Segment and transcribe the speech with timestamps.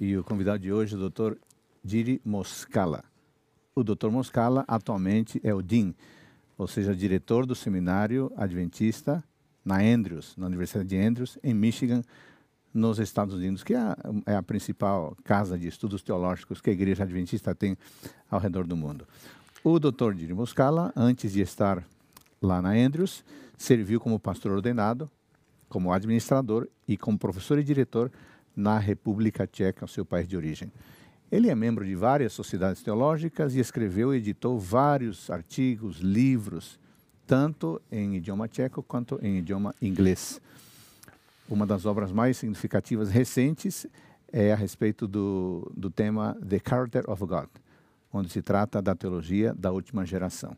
[0.00, 1.34] E o convidado de hoje é o Dr.
[1.84, 3.04] Diri Moscala.
[3.74, 4.08] O Dr.
[4.08, 5.92] Moscala atualmente é o Dean,
[6.56, 9.22] ou seja, diretor do seminário adventista
[9.62, 12.02] na Andrews, na Universidade de Andrews, em Michigan,
[12.72, 16.72] nos Estados Unidos, que é a, é a principal casa de estudos teológicos que a
[16.72, 17.76] Igreja Adventista tem
[18.30, 19.06] ao redor do mundo.
[19.62, 20.14] O Dr.
[20.14, 21.84] Diri Moscala, antes de estar
[22.40, 23.22] lá na Andrews,
[23.58, 25.10] serviu como pastor ordenado,
[25.68, 28.10] como administrador e como professor e diretor
[28.54, 30.72] na República Tcheca, seu país de origem.
[31.30, 36.78] Ele é membro de várias sociedades teológicas e escreveu e editou vários artigos, livros,
[37.24, 40.40] tanto em idioma tcheco quanto em idioma inglês.
[41.48, 43.86] Uma das obras mais significativas recentes
[44.32, 47.48] é a respeito do, do tema The Character of God,
[48.12, 50.56] onde se trata da teologia da última geração.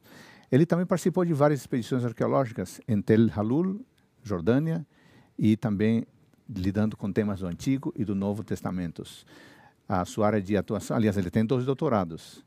[0.50, 3.84] Ele também participou de várias expedições arqueológicas em Tel Halul,
[4.22, 4.86] Jordânia,
[5.38, 6.06] e também
[6.48, 9.27] lidando com temas do Antigo e do Novo Testamentos.
[9.88, 12.45] A sua área de atuação, aliás, ele tem dois doutorados.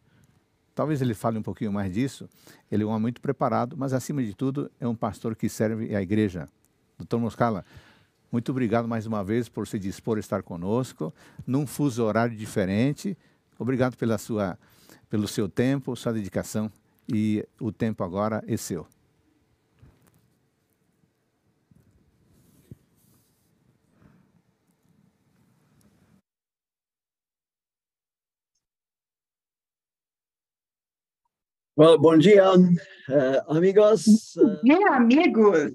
[0.74, 2.30] Talvez ele fale um pouquinho mais disso.
[2.72, 5.96] Ele é um homem muito preparado, mas acima de tudo é um pastor que serve
[5.96, 6.50] à igreja.
[6.98, 7.66] Doutor Moscala,
[8.32, 11.14] muito obrigado mais uma vez por se dispor a estar conosco,
[11.48, 13.18] num fuso horário diferente.
[13.58, 14.58] Obrigado pela sua,
[15.10, 16.70] pelo seu tempo, sua dedicação
[17.08, 18.86] e o tempo agora é seu.
[31.78, 34.06] Well, bom dia, uh, amigos.
[34.38, 35.74] Bom dia, amigos.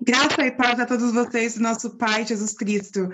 [0.00, 3.10] Graça e paz a todos vocês, nosso Pai Jesus Cristo.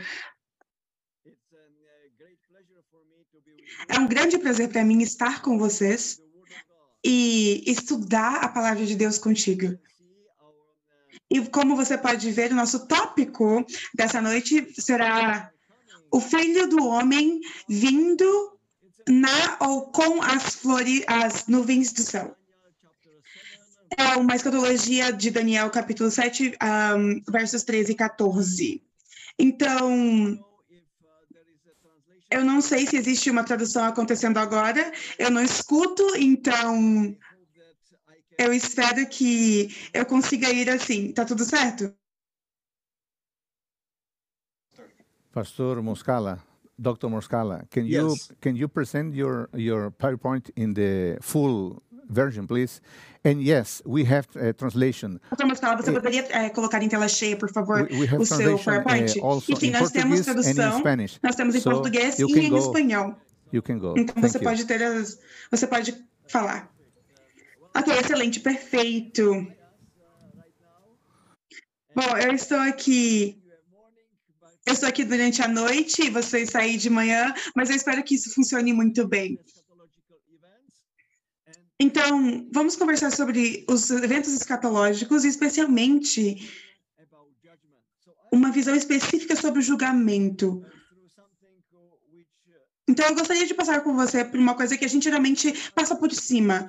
[3.89, 6.23] É um grande prazer para mim estar com vocês
[7.05, 9.77] e estudar a palavra de Deus contigo.
[11.29, 15.51] E como você pode ver, o nosso tópico dessa noite será
[16.11, 18.59] o filho do homem vindo
[19.09, 22.37] na ou com as flores, as nuvens do céu.
[23.97, 26.57] É uma escatologia de Daniel, capítulo 7,
[26.97, 28.83] um, versos 13 e 14.
[29.39, 30.45] Então,
[32.31, 37.17] eu não sei se existe uma tradução acontecendo agora, eu não escuto, então
[38.39, 41.13] eu espero que eu consiga ir assim.
[41.13, 41.95] Tá tudo certo?
[45.41, 46.39] Pastor Moscala,
[46.81, 47.09] Dr.
[47.11, 48.01] Moscala, can Yes.
[48.01, 52.81] you can you present your your PowerPoint in the full version, please?
[53.23, 55.21] And yes, we have a translation.
[55.31, 58.23] Doutor Moscala, você Eh, poderia eh, colocar em tela cheia, por favor, We, we have
[58.23, 59.11] o seu translation PowerPoint?
[59.19, 61.19] uh, also E sim, in nós temos Portuguese and in tradução, Spanish.
[61.23, 62.57] nós temos em So português you e can em go.
[62.59, 63.15] espanhol.
[63.53, 63.93] You can go.
[63.99, 64.45] Então Thank você you.
[64.45, 65.19] pode ter as,
[65.51, 65.93] você pode
[66.29, 66.71] falar.
[67.77, 69.47] Ok, excelente, perfeito.
[71.95, 73.37] Bom, eu estou aqui.
[74.67, 78.17] Eu estou aqui durante a noite e vocês saem de manhã, mas eu espero que
[78.17, 79.39] isso funcione muito bem.
[81.79, 86.51] Então, vamos conversar sobre os eventos escatológicos, e especialmente
[88.33, 90.65] uma visão específica sobre o julgamento.
[92.89, 95.95] Então, eu gostaria de passar com você por uma coisa que a gente geralmente passa
[95.95, 96.67] por cima,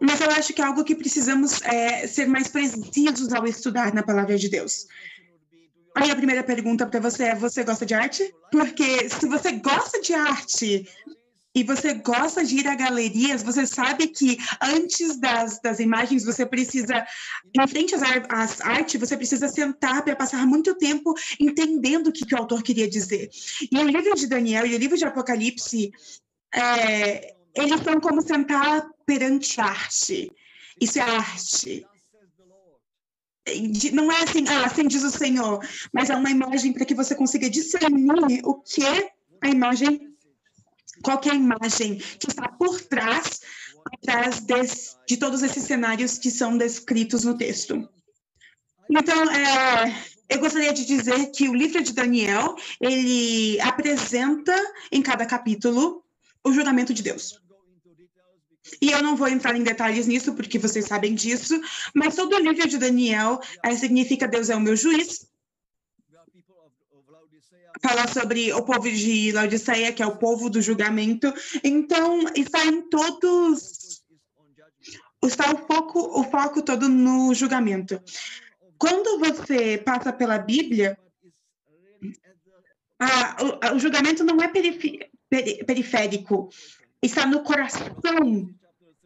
[0.00, 4.02] mas eu acho que é algo que precisamos é, ser mais precisos ao estudar na
[4.02, 4.86] palavra de Deus.
[5.94, 8.34] Aí a primeira pergunta para você é: você gosta de arte?
[8.50, 10.88] Porque se você gosta de arte
[11.54, 16.46] e você gosta de ir a galerias, você sabe que antes das, das imagens você
[16.46, 17.06] precisa,
[17.54, 22.24] em frente às, às artes, você precisa sentar para passar muito tempo entendendo o que,
[22.24, 23.28] que o autor queria dizer.
[23.70, 25.92] E o livro de Daniel e o livro de Apocalipse,
[26.54, 30.32] é, eles são como sentar perante arte.
[30.80, 31.86] Isso é arte.
[33.92, 35.58] Não é assim, ah, assim diz o Senhor,
[35.92, 38.82] mas é uma imagem para que você consiga discernir o que
[39.40, 40.12] a imagem
[41.02, 43.40] qual é a imagem que está por trás,
[43.92, 47.88] atrás des- de todos esses cenários que são descritos no texto.
[48.88, 54.54] Então, é, eu gostaria de dizer que o livro de Daniel, ele apresenta
[54.92, 56.04] em cada capítulo
[56.44, 57.40] o julgamento de Deus.
[58.80, 61.60] E eu não vou entrar em detalhes nisso, porque vocês sabem disso,
[61.94, 65.26] mas todo o livro de Daniel eh, significa Deus é o meu juiz,
[67.82, 71.32] fala sobre o povo de Laodiceia, que é o povo do julgamento.
[71.64, 74.02] Então, está em todos.
[75.24, 78.00] Está o foco, o foco todo no julgamento.
[78.78, 80.96] Quando você passa pela Bíblia,
[82.98, 86.48] a- o, a- o julgamento não é perifi- peri- periférico,
[87.02, 87.88] está no coração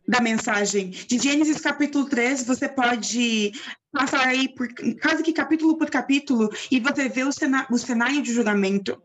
[0.06, 0.90] da mensagem.
[0.90, 3.52] De Gênesis capítulo 3, você pode
[3.93, 4.69] passar aí por
[5.00, 9.02] quase que capítulo por capítulo e você vê o, cena, o cenário de julgamento.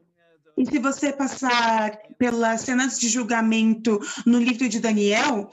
[0.58, 5.50] E se você passar pelas cenas de julgamento no livro de Daniel,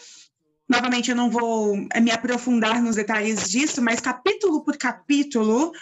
[0.68, 5.72] novamente eu não vou me aprofundar nos detalhes disso, mas capítulo por capítulo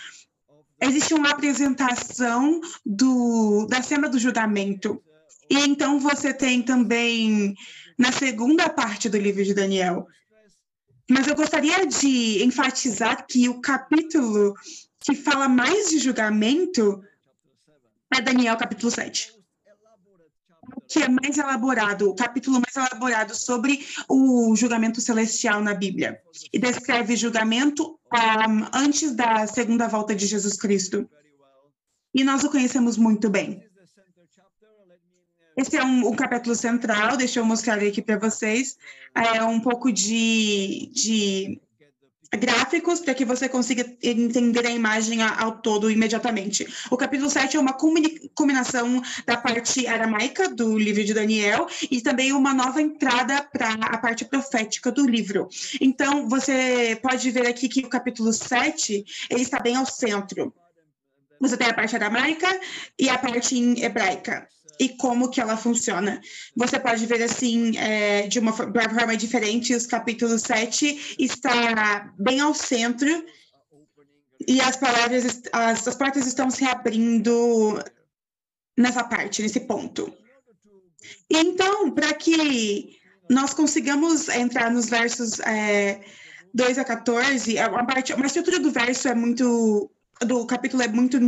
[0.81, 5.03] existe uma apresentação do, da cena do julgamento.
[5.49, 7.55] E então você tem também
[7.99, 10.07] na segunda parte do livro de Daniel.
[11.09, 14.55] Mas eu gostaria de enfatizar que o capítulo
[15.01, 17.01] que fala mais de julgamento
[18.13, 19.33] é Daniel capítulo 7.
[20.89, 26.21] Que é mais elaborado, o capítulo mais elaborado sobre o julgamento celestial na Bíblia.
[26.53, 31.09] E descreve julgamento um, antes da segunda volta de Jesus Cristo.
[32.13, 33.66] E nós o conhecemos muito bem.
[35.57, 38.77] Esse é um, um capítulo central, deixa eu mostrar aqui para vocês.
[39.15, 41.61] É um pouco de, de
[42.37, 46.67] gráficos para que você consiga entender a imagem ao todo imediatamente.
[46.91, 52.35] O capítulo 7 é uma combinação da parte aramaica do livro de Daniel e também
[52.35, 55.49] uma nova entrada para a parte profética do livro.
[55.81, 60.53] Então, você pode ver aqui que o capítulo 7 ele está bem ao centro.
[61.41, 62.49] Você tem a parte aramaica
[62.99, 64.47] e a parte hebraica
[64.79, 66.21] e como que ela funciona.
[66.55, 72.55] Você pode ver assim, é, de uma forma diferente, os capítulos 7 está bem ao
[72.55, 73.25] centro
[74.47, 77.83] e as palavras, as, as portas estão se abrindo
[78.77, 80.13] nessa parte, nesse ponto.
[81.31, 82.99] Então, para que
[83.31, 86.01] nós consigamos entrar nos versos é,
[86.55, 89.91] 2 a 14, a, parte, uma estrutura do verso é muito
[90.25, 91.19] do capítulo é muito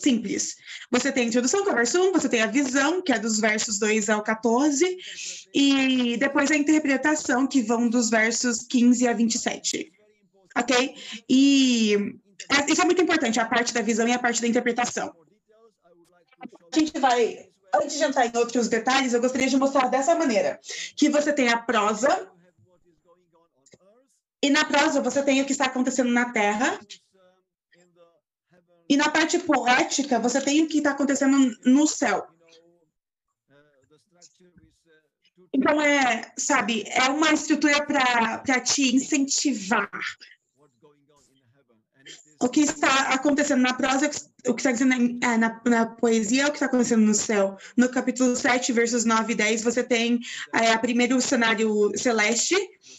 [0.00, 0.56] simples.
[0.90, 3.18] Você tem a introdução, que é o verso 1, você tem a visão, que é
[3.18, 4.96] dos versos 2 ao 14,
[5.54, 9.92] e depois a interpretação, que vão dos versos 15 a 27.
[10.56, 10.94] Ok?
[11.28, 12.18] E
[12.50, 15.12] é, isso é muito importante, a parte da visão e a parte da interpretação.
[16.40, 20.60] A gente vai, antes de entrar em outros detalhes, eu gostaria de mostrar dessa maneira,
[20.96, 22.30] que você tem a prosa,
[24.42, 26.78] e na prosa você tem o que está acontecendo na Terra,
[28.88, 32.26] e na parte poética, você tem o que está acontecendo no céu.
[35.52, 39.90] Então, é, sabe, é uma estrutura para te incentivar.
[42.40, 44.10] O que está acontecendo na prosa,
[44.48, 47.56] o que está acontecendo é, na, na, poesia, é o que está acontecendo no céu.
[47.76, 50.20] No capítulo 7, versos 9 e 10, você tem
[50.52, 52.56] é, primeiro cenário celeste,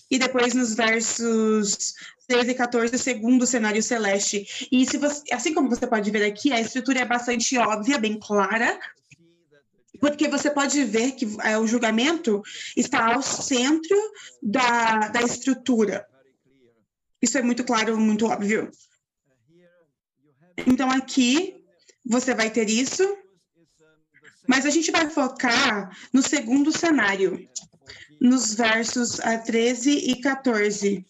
[0.09, 1.93] e depois nos versos
[2.27, 4.67] 13 e 14, o segundo cenário celeste.
[4.71, 8.19] E se você, assim como você pode ver aqui, a estrutura é bastante óbvia, bem
[8.19, 8.77] clara,
[9.99, 12.41] porque você pode ver que é, o julgamento
[12.75, 13.97] está ao centro
[14.41, 16.05] da, da estrutura.
[17.21, 18.69] Isso é muito claro, muito óbvio.
[20.65, 21.63] Então, aqui
[22.05, 23.03] você vai ter isso,
[24.47, 27.47] mas a gente vai focar no segundo cenário,
[28.19, 31.05] nos versos 13 e 14.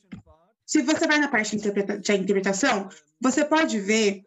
[0.66, 2.90] Se você vai na parte de interpretação,
[3.22, 4.24] você pode ver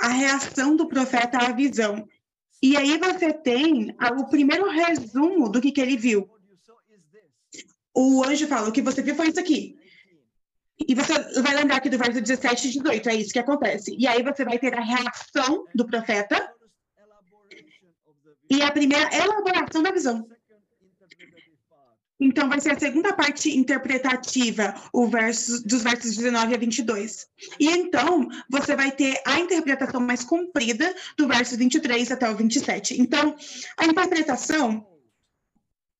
[0.00, 2.06] a reação do profeta à visão.
[2.62, 6.28] E aí você tem o primeiro resumo do que, que ele viu.
[7.94, 9.78] O anjo fala: o que você viu foi isso aqui.
[10.78, 13.94] E você vai lembrar aqui do verso 17 e 18, é isso que acontece.
[13.96, 16.52] E aí você vai ter a reação do profeta
[18.50, 20.28] e a primeira elaboração da visão.
[22.20, 27.26] Então, vai ser a segunda parte interpretativa, o verso, dos versos 19 a 22.
[27.58, 33.00] E então, você vai ter a interpretação mais comprida do verso 23 até o 27.
[33.00, 33.34] Então,
[33.76, 34.86] a interpretação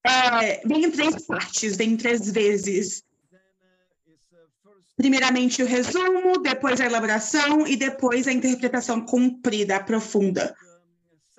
[0.06, 3.02] é, vem em três partes, vem em três vezes.
[4.96, 10.54] Primeiramente o resumo, depois a elaboração e depois a interpretação comprida, profunda.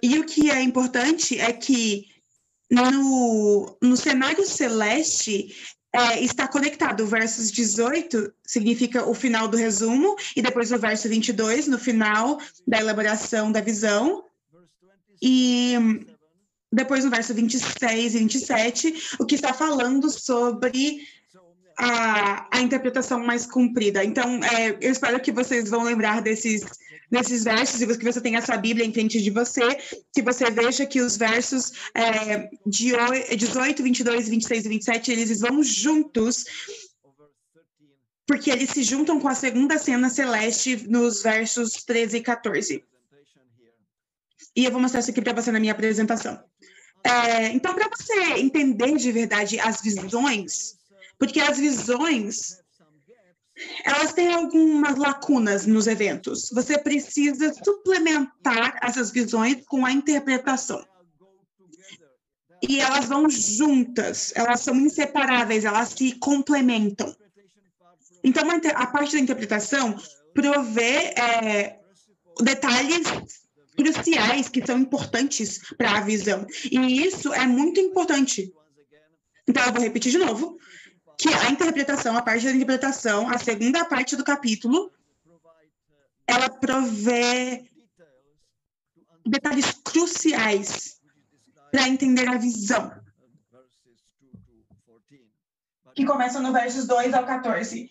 [0.04, 2.06] E o que é importante é que
[2.70, 5.56] no, no cenário celeste
[5.96, 7.04] é, está conectado.
[7.04, 12.38] O verso 18 significa o final do resumo, e depois o verso 22, no final
[12.68, 14.26] da elaboração da visão.
[15.22, 15.76] E
[16.72, 21.00] depois no verso 26 e 27, o que está falando sobre
[21.78, 24.04] a, a interpretação mais cumprida.
[24.04, 26.64] Então, é, eu espero que vocês vão lembrar desses
[27.12, 29.76] nesses versos, e que você tenha essa Bíblia em frente de você,
[30.14, 32.94] que você veja que os versos é, de
[33.38, 36.46] 18, 22, 26 e 27, eles vão juntos,
[38.28, 42.84] porque eles se juntam com a segunda cena celeste nos versos 13 e 14.
[44.56, 46.42] E eu vou mostrar isso aqui para você na minha apresentação.
[47.04, 50.76] É, então, para você entender de verdade as visões,
[51.18, 52.58] porque as visões
[53.86, 56.50] elas têm algumas lacunas nos eventos.
[56.52, 60.86] Você precisa suplementar essas visões com a interpretação.
[62.68, 67.16] E elas vão juntas, elas são inseparáveis, elas se complementam.
[68.24, 68.44] Então,
[68.74, 69.96] a parte da interpretação
[70.34, 71.80] provê é,
[72.42, 73.08] detalhes
[73.78, 76.46] cruciais que são importantes para a visão.
[76.72, 78.52] E isso é muito importante.
[79.48, 80.58] Então, eu vou repetir de novo
[81.18, 84.92] que a interpretação, a parte da interpretação, a segunda parte do capítulo,
[86.28, 87.70] ela provê
[89.26, 91.00] detalhes cruciais
[91.72, 92.92] para entender a visão.
[95.94, 97.90] Que começa no versos 2 ao 14.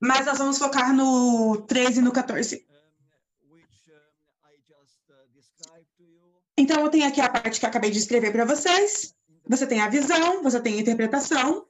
[0.00, 2.66] Mas nós vamos focar no 13 e no 14.
[6.56, 9.14] Então, eu tenho aqui a parte que eu acabei de escrever para vocês.
[9.48, 11.64] Você tem a visão, você tem a interpretação.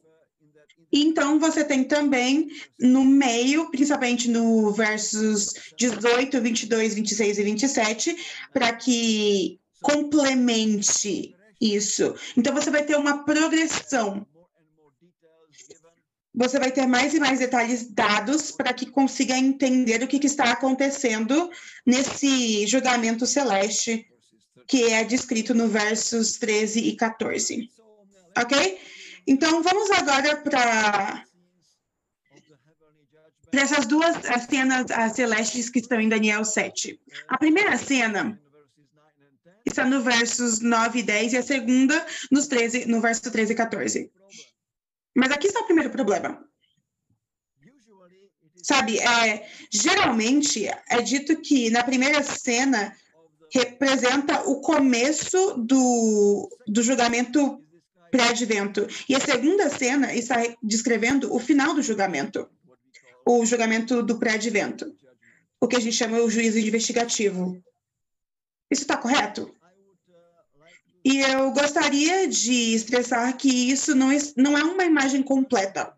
[0.92, 2.48] Então, você tem também
[2.80, 8.16] no meio, principalmente no versos 18, 22, 26 e 27,
[8.52, 12.14] para que complemente isso.
[12.36, 14.26] Então, você vai ter uma progressão.
[16.34, 20.26] Você vai ter mais e mais detalhes dados para que consiga entender o que, que
[20.26, 21.50] está acontecendo
[21.84, 24.06] nesse julgamento celeste
[24.68, 27.70] que é descrito no versos 13 e 14.
[28.36, 28.80] Ok?
[29.26, 31.24] Então, vamos agora para
[33.50, 34.14] para essas duas
[34.46, 37.00] cenas as celestes que estão em Daniel 7.
[37.28, 38.38] A primeira cena
[39.64, 43.56] está no versos 9 e 10 e a segunda nos 13, no verso 13 e
[43.56, 44.12] 14.
[45.16, 46.46] Mas aqui está o primeiro problema.
[48.62, 52.94] Sabe, é, geralmente é dito que na primeira cena
[53.52, 57.62] representa o começo do, do julgamento
[58.10, 58.86] pré-advento.
[59.08, 62.48] E a segunda cena está descrevendo o final do julgamento,
[63.26, 64.94] o julgamento do pré-advento,
[65.60, 67.60] o que a gente chama o juízo investigativo.
[68.70, 69.54] Isso está correto?
[71.04, 75.94] E eu gostaria de expressar que isso não não é uma imagem completa.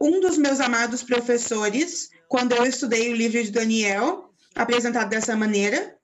[0.00, 5.96] Um dos meus amados professores, quando eu estudei o livro de Daniel, apresentado dessa maneira.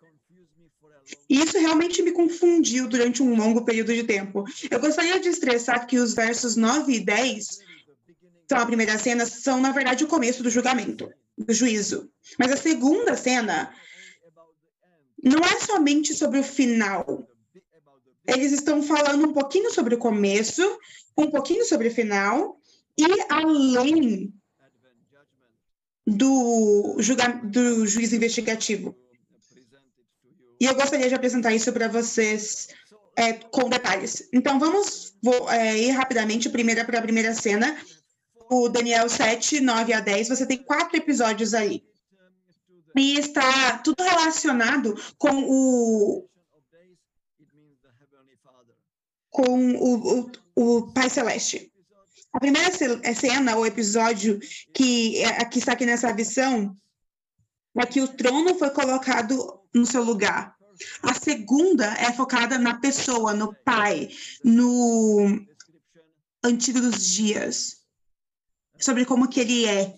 [1.28, 4.44] E isso realmente me confundiu durante um longo período de tempo.
[4.70, 7.58] Eu gostaria de estressar que os versos 9 e 10
[8.48, 12.10] são a primeira cena, são, na verdade, o começo do julgamento, do juízo.
[12.38, 13.74] Mas a segunda cena
[15.22, 17.26] não é somente sobre o final.
[18.26, 20.62] Eles estão falando um pouquinho sobre o começo,
[21.16, 22.58] um pouquinho sobre o final,
[22.96, 24.32] e além
[26.06, 26.96] do,
[27.44, 28.96] do juiz investigativo.
[30.60, 32.68] E eu gostaria de apresentar isso para vocês
[33.16, 34.28] é, com detalhes.
[34.32, 37.76] Então, vamos vou, é, ir rapidamente primeiro para a primeira cena.
[38.50, 41.82] O Daniel 7, 9 a 10, você tem quatro episódios aí.
[42.96, 46.28] E está tudo relacionado com o
[49.30, 51.73] com o, o, o Pai Celeste.
[52.34, 52.68] A primeira
[53.04, 54.40] é cena, ou episódio,
[54.74, 56.76] que, é, que está aqui nessa visão,
[57.78, 60.56] é que o trono foi colocado no seu lugar.
[61.00, 64.10] A segunda é focada na pessoa, no pai,
[64.42, 65.46] no
[66.42, 67.84] antigo dos dias,
[68.80, 69.96] sobre como que ele é,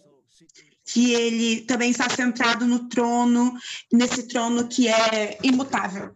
[0.85, 3.59] que ele também está centrado no trono,
[3.91, 6.15] nesse trono que é imutável.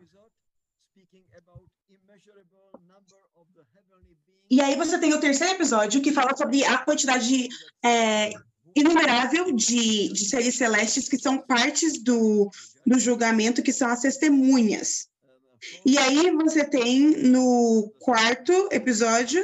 [4.50, 7.48] E aí você tem o terceiro episódio que fala sobre a quantidade
[7.84, 8.32] é,
[8.74, 12.50] inumerável de, de seres celestes que são partes do,
[12.84, 15.08] do julgamento, que são as testemunhas.
[15.84, 19.42] E aí você tem no quarto episódio,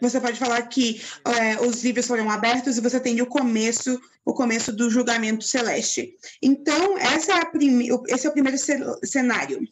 [0.00, 4.32] você pode falar que é, os livros foram abertos e você tem o começo, o
[4.32, 6.14] começo do julgamento celeste.
[6.42, 8.58] Então, essa é prime, esse é o primeiro
[9.04, 9.66] cenário.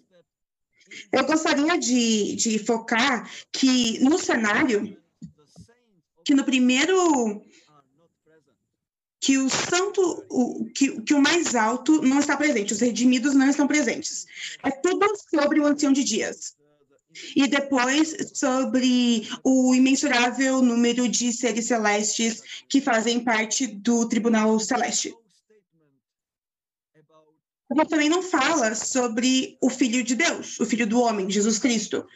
[1.13, 4.97] Eu gostaria de, de focar que no cenário,
[6.25, 7.43] que no primeiro
[9.21, 13.49] que o santo, o, que, que o mais alto não está presente, os redimidos não
[13.49, 14.27] estão presentes.
[14.63, 16.55] É tudo sobre o ancião de dias.
[17.35, 25.15] E depois sobre o imensurável número de seres celestes que fazem parte do tribunal celeste
[27.75, 32.07] mas também não fala sobre o Filho de Deus, o Filho do Homem, Jesus Cristo.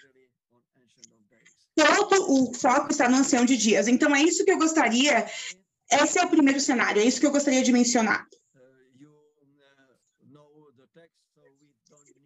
[1.75, 3.87] Todo o foco está no ancião de dias.
[3.88, 5.27] Então, é isso que eu gostaria.
[5.91, 8.27] Esse é o primeiro cenário, é isso que eu gostaria de mencionar.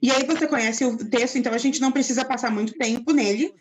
[0.01, 3.55] E aí você conhece o texto, então a gente não precisa passar muito tempo nele.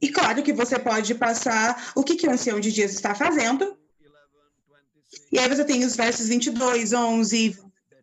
[0.00, 3.78] E claro que você pode passar o que, que o ancião de dias está fazendo.
[5.30, 7.56] E aí você tem os versos 22, 11,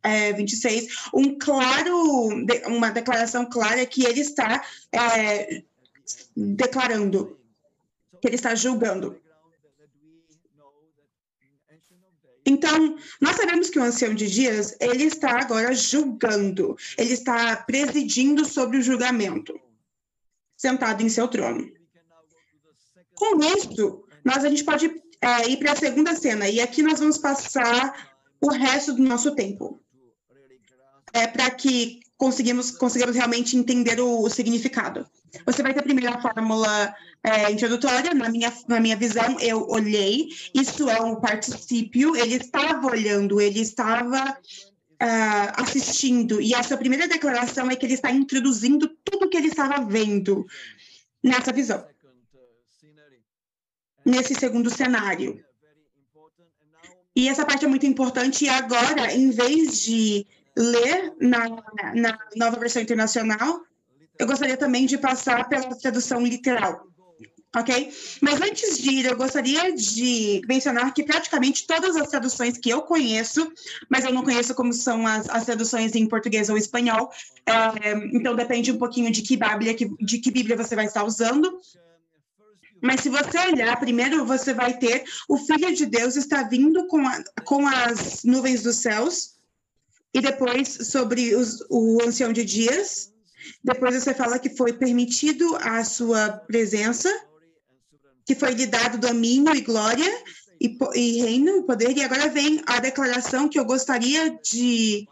[0.06, 2.28] é, 26, um claro,
[2.68, 5.64] uma declaração clara que ele está é,
[6.36, 7.40] declarando,
[8.22, 9.20] que ele está julgando.
[12.46, 18.46] Então, nós sabemos que o ancião de dias, ele está agora julgando, ele está presidindo
[18.46, 19.60] sobre o julgamento,
[20.56, 21.68] sentado em seu trono.
[23.16, 24.86] Com isso, nós a gente pode
[25.20, 29.34] é, ir para a segunda cena, e aqui nós vamos passar o resto do nosso
[29.34, 29.84] tempo.
[31.16, 35.08] É para que conseguimos, conseguimos realmente entender o, o, significado.
[35.46, 40.90] Você vai ter a fórmula é, introdutória, na minha, na minha visão, eu olhei, isso
[40.90, 47.76] é um particípio, ele estava olhando, ele estava uh, assistindo, e essa primeira declaração é
[47.76, 50.46] que ele está introduzindo tudo que ele estava vendo
[51.24, 51.86] nessa visão
[54.06, 55.44] nesse segundo cenário.
[57.16, 58.46] E essa parte é muito importante.
[58.46, 61.50] E agora, em vez de ler na,
[61.94, 63.62] na nova versão internacional,
[64.18, 66.88] eu gostaria também de passar pela tradução literal.
[67.56, 67.94] Ok?
[68.22, 72.82] Mas antes de ir, eu gostaria de mencionar que praticamente todas as traduções que eu
[72.82, 73.50] conheço,
[73.90, 77.10] mas eu não conheço como são as, as traduções em português ou espanhol,
[77.46, 81.58] é, então depende um pouquinho de que, Bíblia, de que Bíblia você vai estar usando.
[82.82, 87.08] Mas se você olhar, primeiro você vai ter o Filho de Deus está vindo com,
[87.08, 89.35] a, com as nuvens dos céus,
[90.16, 93.12] e depois sobre os, o ancião de dias.
[93.62, 97.10] Depois você fala que foi permitido a sua presença,
[98.26, 100.10] que foi lhe dado domínio e glória,
[100.62, 101.92] e, e reino e poder.
[101.98, 105.06] E agora vem a declaração que eu gostaria de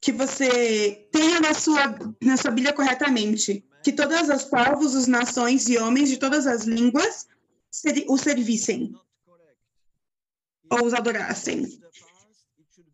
[0.00, 5.68] que você tenha na sua, na sua Bíblia corretamente que todas as povos, as nações
[5.68, 7.28] e homens de todas as línguas
[8.08, 8.94] o servissem
[10.70, 11.80] ou os adorassem.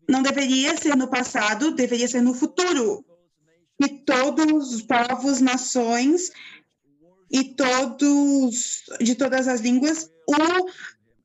[0.07, 3.05] Não deveria ser no passado, deveria ser no futuro.
[3.79, 6.31] E todos os povos, nações
[7.29, 10.69] e todos de todas as línguas o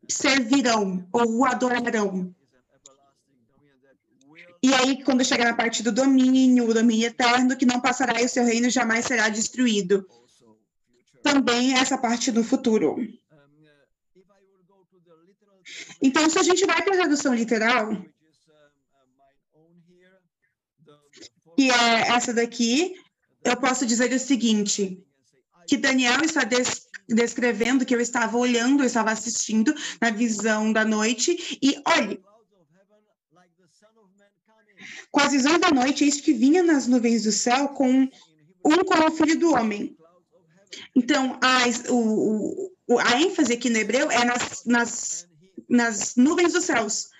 [0.09, 2.35] servirão ou o adorarão.
[4.63, 8.27] E aí, quando chegar na parte do domínio, o domínio eterno, que não passará e
[8.27, 10.07] o seu reino jamais será destruído.
[11.21, 12.97] Também essa parte do futuro.
[16.01, 18.05] Então, se a gente vai para a tradução literal,
[21.57, 22.95] que é essa daqui,
[23.45, 25.03] eu posso dizer o seguinte,
[25.67, 30.85] que Daniel está des descrevendo que eu estava olhando, eu estava assistindo na visão da
[30.85, 32.23] noite, e olhe,
[35.11, 38.09] com as visões da noite, eis que vinha nas nuvens do céu com
[38.65, 39.97] um como filho do homem.
[40.95, 45.29] Então, a, o, o, a ênfase aqui no hebreu é nas, nas,
[45.69, 47.11] nas nuvens dos céus.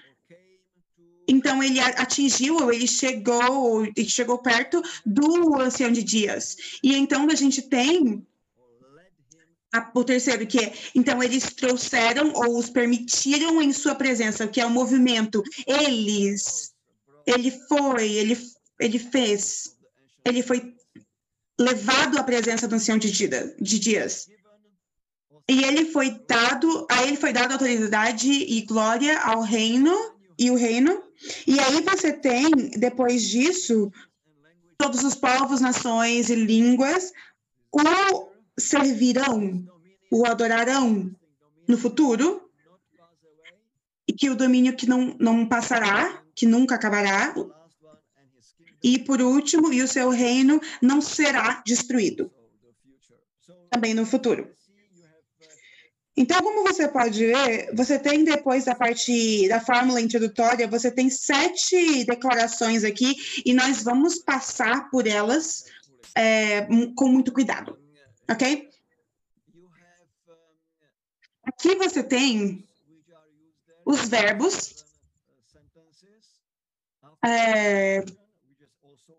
[1.29, 6.57] Então, ele atingiu, ou ele chegou, ele chegou perto do ancião de dias.
[6.83, 8.27] E então, a gente tem
[9.73, 14.61] a, o terceiro, que é, então, eles trouxeram ou os permitiram em sua presença, que
[14.61, 15.43] é o movimento.
[15.67, 16.73] Eles
[17.27, 18.39] ele foi, ele,
[18.81, 19.77] ele fez,
[20.25, 20.75] ele foi
[21.59, 24.29] levado à presença do ancião de, de dias.
[25.49, 29.93] E ele foi dado, a ele foi dada autoridade e glória ao reino
[30.39, 31.03] e o reino.
[31.47, 33.93] E aí você tem, depois disso,
[34.77, 37.13] todos os povos, nações e línguas
[37.73, 39.65] o servirão,
[40.11, 41.11] o adorarão
[41.67, 42.51] no futuro,
[44.07, 47.35] e que o domínio que não, não passará, que nunca acabará.
[48.83, 52.31] E por último, e o seu reino não será destruído.
[53.71, 54.55] Também no futuro.
[56.17, 61.09] Então, como você pode ver, você tem depois da parte da fórmula introdutória, você tem
[61.09, 65.65] sete declarações aqui e nós vamos passar por elas
[66.15, 67.79] é, com muito cuidado,
[68.31, 68.69] ok?
[71.45, 72.63] Aqui você tem
[73.87, 74.85] os verbos
[77.25, 78.05] é,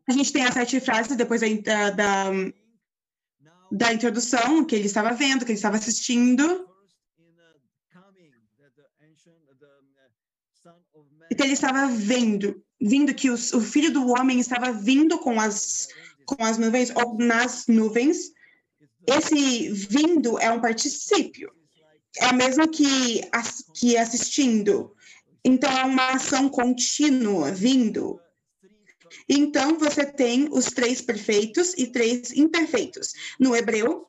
[0.08, 2.26] a gente tem as sete frases depois da, da,
[3.72, 6.73] da introdução, que ele estava vendo, que ele estava assistindo.
[11.30, 15.40] E que ele estava vendo, vindo que os, o filho do homem estava vindo com
[15.40, 15.88] as,
[16.26, 18.32] com as nuvens, ou nas nuvens.
[19.08, 21.52] Esse vindo é um particípio.
[22.18, 23.22] É o mesmo que,
[23.76, 24.94] que assistindo.
[25.44, 28.20] Então, é uma ação contínua vindo.
[29.28, 33.14] Então, você tem os três perfeitos e três imperfeitos.
[33.40, 34.08] No hebreu,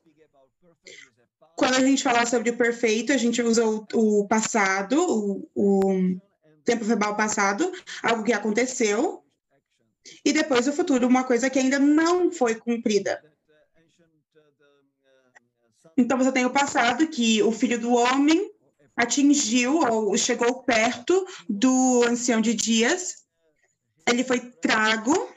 [1.57, 6.20] quando a gente fala sobre o perfeito, a gente usa o, o passado, o, o
[6.64, 7.72] tempo verbal passado,
[8.03, 9.22] algo que aconteceu,
[10.24, 13.22] e depois o futuro, uma coisa que ainda não foi cumprida.
[15.96, 18.53] Então você tem o passado, que o filho do homem
[18.96, 23.24] atingiu ou chegou perto do ancião de dias,
[24.07, 25.33] ele foi trago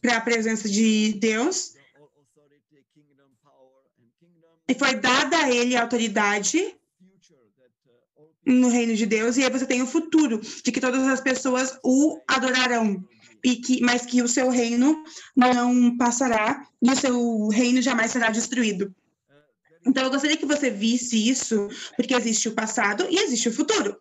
[0.00, 1.74] para a presença de Deus
[4.68, 6.79] e foi dada a ele a autoridade
[8.50, 11.78] no reino de Deus, e aí você tem o futuro, de que todas as pessoas
[11.84, 13.04] o adorarão,
[13.44, 15.02] e que, mas que o seu reino
[15.36, 18.94] não passará, e o seu reino jamais será destruído.
[19.86, 23.96] Então, eu gostaria que você visse isso, porque existe o passado e existe o futuro.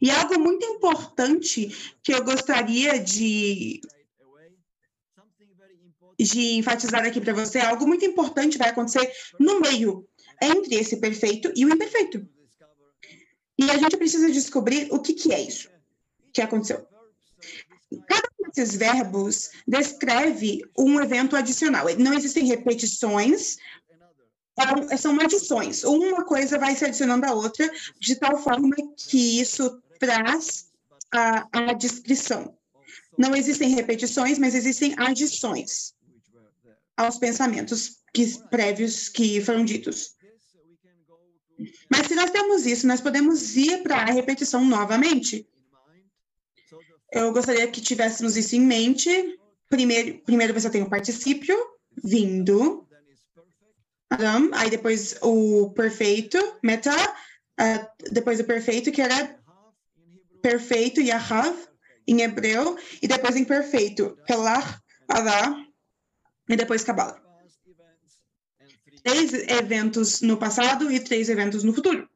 [0.00, 3.80] E algo muito importante que eu gostaria de,
[6.20, 10.06] de enfatizar aqui para você, algo muito importante vai acontecer no meio,
[10.42, 12.28] entre esse perfeito e o imperfeito.
[13.58, 15.68] E a gente precisa descobrir o que, que é isso
[16.32, 16.86] que aconteceu.
[18.08, 21.86] Cada um desses verbos descreve um evento adicional.
[21.96, 23.56] Não existem repetições,
[24.98, 25.84] são adições.
[25.84, 30.70] Uma coisa vai se adicionando à outra, de tal forma que isso traz
[31.12, 32.56] a, a descrição.
[33.16, 35.94] Não existem repetições, mas existem adições
[36.96, 40.13] aos pensamentos que, prévios que foram ditos.
[41.88, 45.48] Mas se nós temos isso, nós podemos ir para a repetição novamente.
[47.12, 49.38] Eu gostaria que tivéssemos isso em mente.
[49.68, 51.56] Primeiro, primeiro você tem o particípio,
[52.02, 52.86] vindo.
[54.10, 59.38] Adam, aí depois o perfeito, meta, uh, depois o perfeito, que era
[60.42, 61.56] perfeito, yahav,
[62.06, 65.64] em hebreu, e depois imperfeito, pelar, alá,
[66.48, 67.23] e depois kabbalah
[69.04, 72.08] três eventos no passado e três eventos no futuro.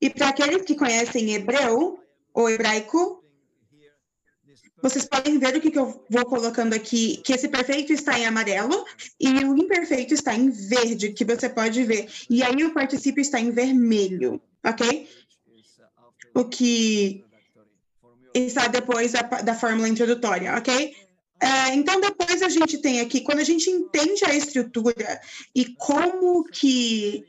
[0.00, 1.98] E para aqueles que conhecem hebreu
[2.34, 3.24] ou hebraico,
[4.82, 8.26] vocês podem ver o que, que eu vou colocando aqui, que esse perfeito está em
[8.26, 8.84] amarelo
[9.18, 12.06] e o imperfeito está em verde, que você pode ver.
[12.28, 15.08] E aí o particípio está em vermelho, ok?
[16.34, 17.24] O que
[18.34, 20.94] está depois da, da fórmula introdutória, ok?
[21.44, 25.20] É, então, depois a gente tem aqui, quando a gente entende a estrutura
[25.54, 27.22] e como que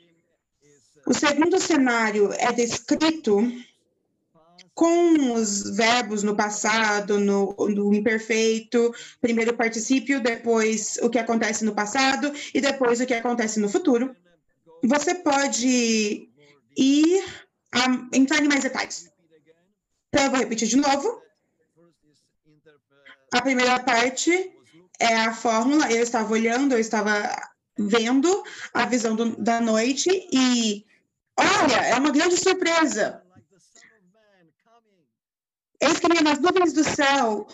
[1.05, 3.41] o segundo cenário é descrito
[4.73, 11.65] com os verbos no passado, no, no, imperfeito, primeiro o particípio, depois o que acontece
[11.65, 14.15] no passado e depois o que acontece no futuro.
[14.81, 16.29] Você pode
[16.77, 17.23] ir
[17.73, 19.11] a, entrar em mais detalhes.
[20.07, 21.24] Então, eu vou repetir de novo.
[23.35, 24.31] A primeira parte
[24.97, 27.13] é a fórmula, eu estava olhando, eu estava
[27.77, 28.29] vendo
[28.73, 30.85] a visão do, da noite e
[31.37, 33.21] olha, é uma grande surpresa.
[35.81, 37.45] Eis que nas nuvens do céu,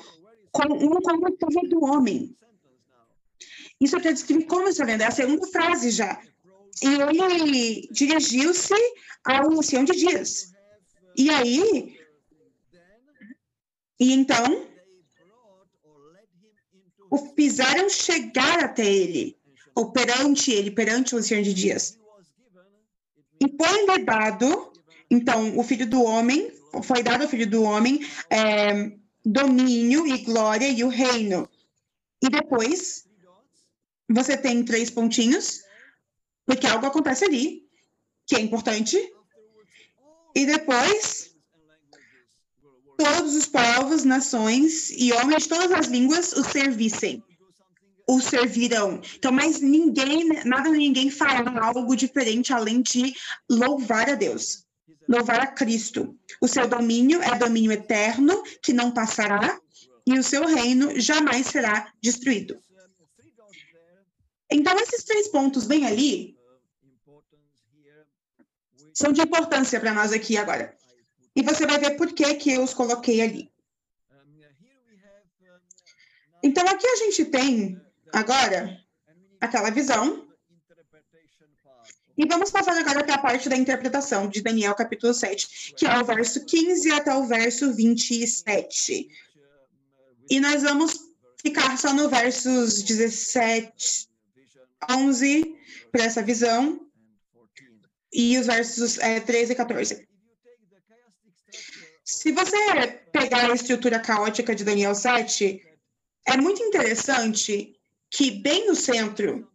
[0.51, 2.37] com um como do homem.
[3.79, 6.21] Isso é para descrever como está vendo, é a segunda frase já.
[6.83, 8.75] E ele dirigiu-se
[9.25, 10.53] ao ancião de dias.
[11.17, 11.97] E aí,
[13.99, 14.70] e então,
[17.11, 19.37] o fizeram chegar até ele,
[19.75, 21.99] ou perante ele, perante o Senhor de Dias.
[23.39, 24.71] E foi-lhe dado,
[25.09, 26.49] então, o filho do homem,
[26.83, 28.93] foi dado ao filho do homem é,
[29.25, 31.49] domínio e glória e o reino.
[32.23, 33.05] E depois,
[34.09, 35.63] você tem três pontinhos,
[36.45, 37.67] porque algo acontece ali,
[38.25, 38.97] que é importante.
[40.33, 41.30] E depois,
[43.03, 47.23] todos os povos, nações e homens de todas as línguas o servissem,
[48.07, 49.01] o servirão.
[49.15, 53.13] Então, mas ninguém, nada ninguém fará algo diferente além de
[53.49, 54.65] louvar a Deus,
[55.09, 56.15] louvar a Cristo.
[56.39, 59.59] O seu domínio é domínio eterno, que não passará,
[60.05, 62.59] e o seu reino jamais será destruído.
[64.51, 66.35] Então, esses três pontos bem ali
[68.93, 70.75] são de importância para nós aqui agora.
[71.35, 73.51] E você vai ver por que, que eu os coloquei ali.
[76.43, 77.79] Então, aqui a gente tem,
[78.11, 78.79] agora,
[79.39, 80.27] aquela visão.
[82.17, 85.97] E vamos passar agora para a parte da interpretação de Daniel, capítulo 7, que é
[85.97, 89.07] o verso 15 até o verso 27.
[90.29, 90.99] E nós vamos
[91.41, 94.09] ficar só no versos 17,
[94.89, 95.55] 11,
[95.91, 96.87] para essa visão,
[98.13, 100.10] e os versos é, 13 e 14.
[102.21, 102.55] Se você
[103.11, 105.59] pegar a estrutura caótica de Daniel 7,
[106.27, 107.75] é muito interessante
[108.11, 109.51] que bem no centro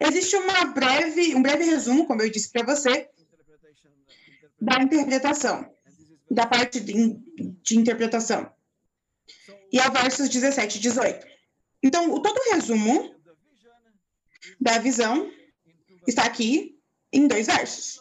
[0.00, 3.10] existe uma breve, um breve resumo, como eu disse para você,
[4.58, 5.70] da interpretação,
[6.30, 7.18] da parte de,
[7.62, 8.50] de interpretação.
[9.70, 11.26] E é versos 17 e 18.
[11.82, 13.14] Então, o todo o resumo
[14.58, 15.30] da visão
[16.06, 16.80] está aqui
[17.12, 18.00] em dois versos.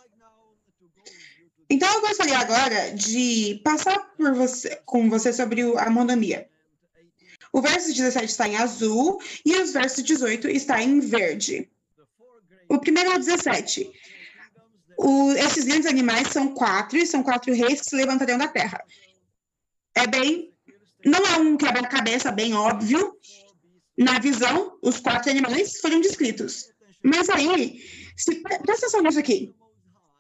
[1.70, 6.48] Então, eu gostaria agora de passar por você, com você sobre a monomia.
[7.52, 11.70] O verso 17 está em azul e os versos 18 está em verde.
[12.68, 13.92] O primeiro é o 17.
[14.98, 18.84] O, esses grandes animais são quatro, e são quatro reis que se levantariam da terra.
[19.96, 20.54] É bem.
[21.06, 23.16] Não é um quebra-cabeça bem óbvio.
[23.98, 26.72] Na visão, os quatro animais foram descritos.
[27.04, 27.82] Mas aí,
[28.18, 29.56] se, presta atenção nisso aqui.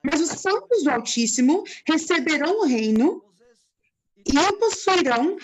[0.03, 3.23] Mas os santos do Altíssimo receberão o reino
[4.25, 5.37] e o possuirão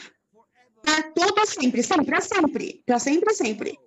[0.81, 3.79] para todo sempre, sempre, para sempre, para sempre, sempre.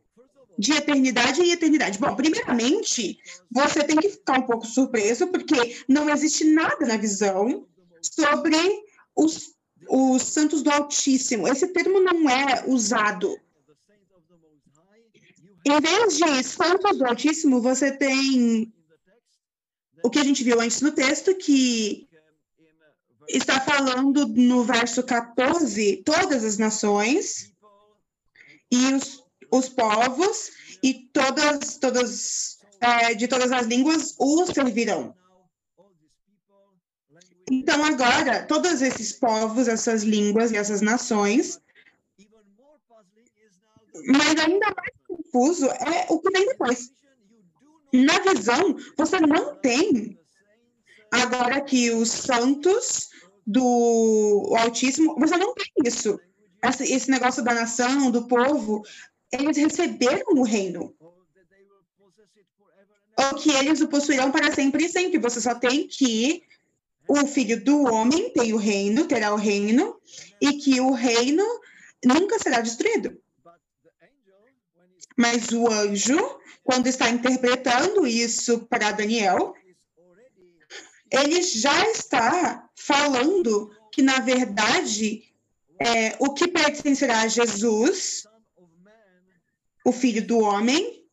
[0.59, 1.99] De eternidade em eternidade.
[1.99, 3.19] Bom, primeiramente,
[3.51, 7.67] você tem que ficar um pouco surpreso, porque não existe nada na visão
[8.03, 8.57] sobre
[9.15, 9.55] os,
[9.89, 11.47] os santos do Altíssimo.
[11.47, 13.39] Esse termo não é usado.
[15.65, 18.73] Em vez de santos do Altíssimo, você tem
[20.03, 22.09] o que a gente viu antes no texto, que
[23.29, 27.53] está falando no verso 14, todas as nações
[28.71, 30.51] e os, os povos
[30.83, 35.15] e todas, todas é, de todas as línguas o servirão.
[37.51, 41.61] Então, agora, todos esses povos, essas línguas e essas nações,
[44.07, 46.93] mas ainda mais confuso é o que vem depois.
[47.93, 50.19] Na visão, você não tem
[51.11, 53.09] agora que os santos
[53.47, 56.19] do Altíssimo, você não tem isso.
[56.63, 58.83] Esse, esse negócio da nação, do povo,
[59.33, 60.95] eles receberam o reino.
[63.17, 65.19] Ou que eles o possuirão para sempre e sempre.
[65.19, 66.43] Você só tem que
[67.09, 69.99] o filho do homem tem o reino, terá o reino,
[70.41, 71.43] e que o reino
[72.05, 73.19] nunca será destruído.
[75.19, 76.17] Mas o anjo,
[76.63, 79.53] quando está interpretando isso para Daniel,
[81.11, 85.25] ele já está falando que, na verdade,
[85.81, 88.23] é, o que pertencerá a Jesus,
[89.85, 91.05] o filho do homem,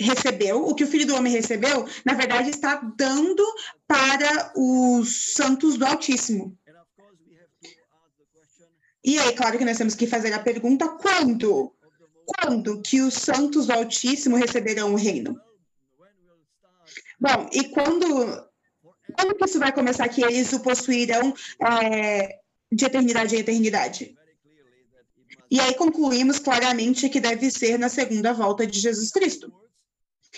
[0.00, 3.44] recebeu, o que o filho do homem recebeu, na verdade, está dando
[3.86, 6.56] para os santos do Altíssimo.
[9.04, 11.74] E aí, claro que nós temos que fazer a pergunta: quando?
[12.28, 15.40] Quando que os santos do Altíssimo receberão o reino?
[17.18, 18.46] Bom, e quando
[19.16, 22.38] quando que isso vai começar que eles o possuirão é,
[22.70, 24.14] de eternidade em eternidade?
[25.50, 29.50] E aí concluímos claramente que deve ser na segunda volta de Jesus Cristo.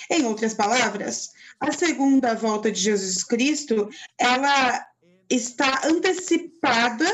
[0.09, 4.87] Em outras palavras, a segunda volta de Jesus Cristo, ela
[5.29, 7.11] está antecipada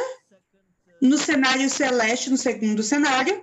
[1.00, 3.42] no cenário celeste, no segundo cenário,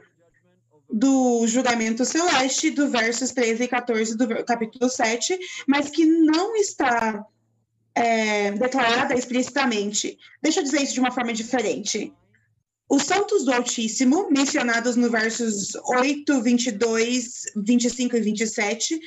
[0.89, 7.25] do julgamento celeste, do versos 13 e 14 do capítulo 7, mas que não está
[7.95, 10.17] é, declarada explicitamente.
[10.41, 12.13] Deixa eu dizer isso de uma forma diferente.
[12.89, 18.99] Os santos do Altíssimo, mencionados no versos 8, 22, 25 e 27,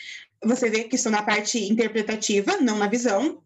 [0.44, 3.42] você vê que estão na parte interpretativa, não na visão.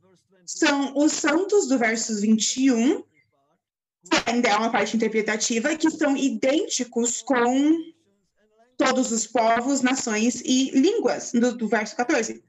[0.47, 7.23] São os santos do versos 21, que ainda é uma parte interpretativa, que são idênticos
[7.23, 7.77] com
[8.81, 12.43] todos os povos, nações e línguas, do, do verso 14.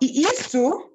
[0.00, 0.88] E isso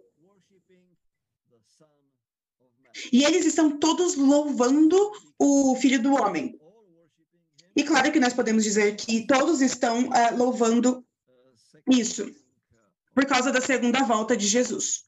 [3.11, 4.97] E eles estão todos louvando
[5.37, 6.59] o Filho do Homem.
[7.75, 11.05] E claro que nós podemos dizer que todos estão uh, louvando
[11.89, 12.23] isso,
[13.13, 15.05] por causa da segunda volta de Jesus.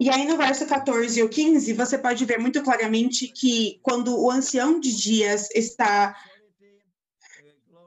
[0.00, 4.30] E aí no verso 14 ou 15, você pode ver muito claramente que quando o
[4.30, 6.16] ancião de dias está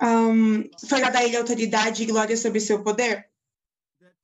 [0.02, 3.30] um, foi a ele autoridade e glória sobre seu poder,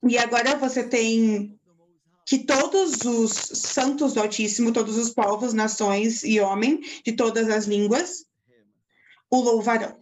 [0.03, 1.57] e agora você tem
[2.25, 7.65] que todos os santos do Altíssimo, todos os povos, nações e homens de todas as
[7.65, 8.25] línguas
[9.29, 9.97] o louvarão,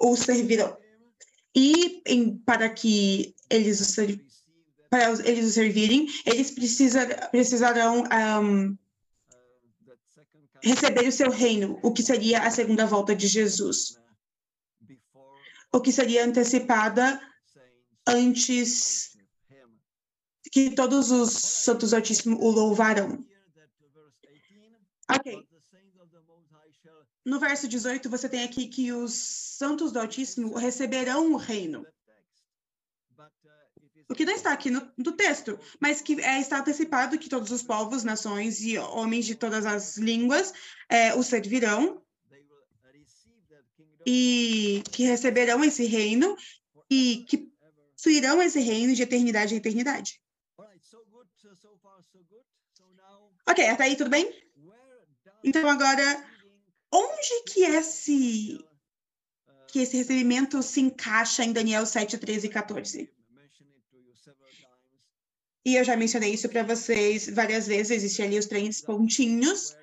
[0.00, 0.76] o servirão.
[1.54, 4.24] E em, para que eles o,
[4.90, 8.02] para eles servirem, eles precisa, precisarão
[8.42, 8.76] um,
[10.62, 13.98] receber o seu reino, o que seria a segunda volta de Jesus.
[15.72, 17.20] O que seria antecipada
[18.06, 19.16] antes
[20.50, 23.24] que todos os santos altíssimos o louvarão.
[25.08, 25.46] Ok.
[27.24, 31.86] No verso 18, você tem aqui que os santos do Altíssimo receberão o reino.
[34.10, 37.52] O que não está aqui no, no texto, mas que é, está antecipado que todos
[37.52, 40.52] os povos, nações e homens de todas as línguas
[40.88, 42.02] é, o servirão
[44.04, 46.36] e que receberão esse reino
[46.90, 47.52] e que
[47.94, 50.20] possuirão esse reino de eternidade em eternidade.
[53.48, 54.28] Ok, até aí tudo bem?
[55.44, 56.28] Então agora,
[56.92, 58.58] onde que esse
[59.68, 63.19] que esse recebimento se encaixa em Daniel 7, 13 e 14?
[65.64, 69.76] E eu já mencionei isso para vocês várias vezes, existem ali os três pontinhos,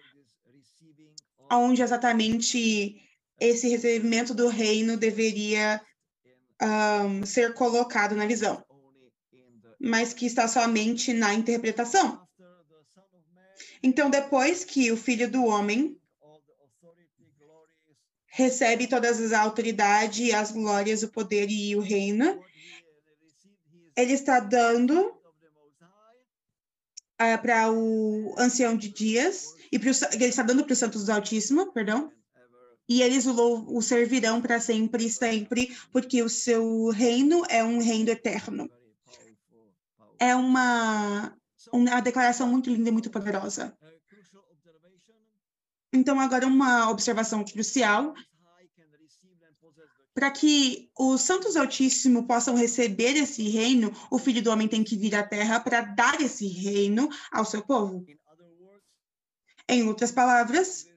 [1.51, 2.99] onde exatamente
[3.39, 5.79] esse recebimento do reino deveria
[6.61, 8.63] um, ser colocado na visão,
[9.79, 12.25] mas que está somente na interpretação.
[13.83, 15.95] Então, depois que o filho do homem
[18.25, 22.41] recebe todas as autoridades, as glórias, o poder e o reino,
[23.95, 25.16] ele está dando
[27.21, 31.11] uh, para o ancião de dias, e pro, ele está dando para os santos do
[31.11, 32.11] Altíssimo, perdão,
[32.89, 37.79] e eles o, o servirão para sempre e sempre, porque o seu reino é um
[37.79, 38.69] reino eterno.
[40.17, 41.35] É uma,
[41.71, 43.77] uma declaração muito linda e muito poderosa.
[45.91, 48.13] Então, agora uma observação crucial.
[50.17, 54.97] Para que os santos altíssimos possam receber esse reino, o Filho do Homem tem que
[54.97, 58.03] vir à Terra para dar esse reino ao seu povo.
[59.69, 60.87] Em outras palavras,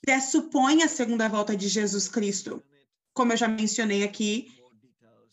[0.00, 2.62] pressupõe a segunda volta de Jesus Cristo,
[3.12, 4.46] como eu já mencionei aqui,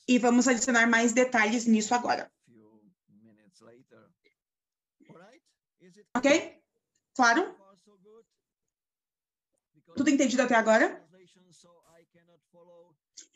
[0.07, 2.31] e vamos adicionar mais detalhes nisso agora.
[6.15, 6.59] Ok?
[7.13, 7.66] Claro?
[9.97, 11.03] Tudo entendido até agora?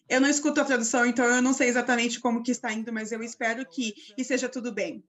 [0.08, 3.12] Eu não escuto a tradução, então eu não sei exatamente como que está indo, mas
[3.12, 5.04] eu espero que esteja tudo bem.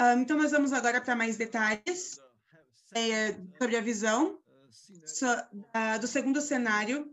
[0.00, 2.20] Um, então, nós vamos agora para mais detalhes
[2.94, 4.38] é, sobre a visão
[5.04, 7.12] so, uh, do segundo cenário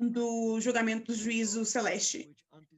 [0.00, 2.34] do julgamento do juízo celeste.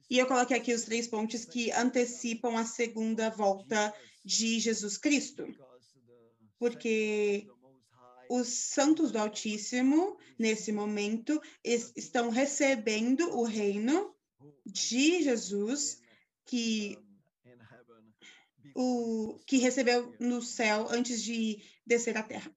[0.07, 3.91] E eu coloquei aqui os três pontos que antecipam a segunda volta
[4.23, 5.47] de Jesus Cristo.
[6.59, 7.47] Porque
[8.29, 14.15] os santos do Altíssimo, nesse momento, estão recebendo o reino
[14.65, 16.01] de Jesus,
[16.45, 16.97] que
[18.75, 22.53] o que recebeu no céu antes de descer à terra.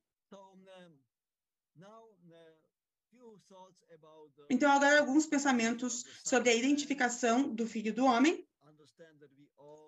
[4.51, 8.48] Então, agora alguns pensamentos sobre a identificação do Filho do Homem.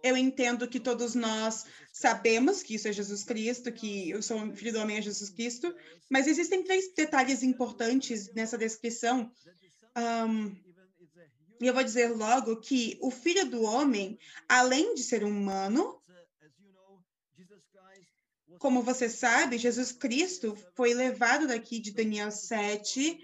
[0.03, 4.57] Eu entendo que todos nós sabemos que isso é Jesus Cristo, que eu sou o
[4.57, 5.75] Filho do Homem é Jesus Cristo,
[6.09, 9.31] mas existem três detalhes importantes nessa descrição.
[9.97, 10.57] Um,
[11.61, 16.01] e eu vou dizer logo que o Filho do Homem, além de ser humano,
[18.59, 23.19] como você sabe, Jesus Cristo foi levado daqui de Daniel 7,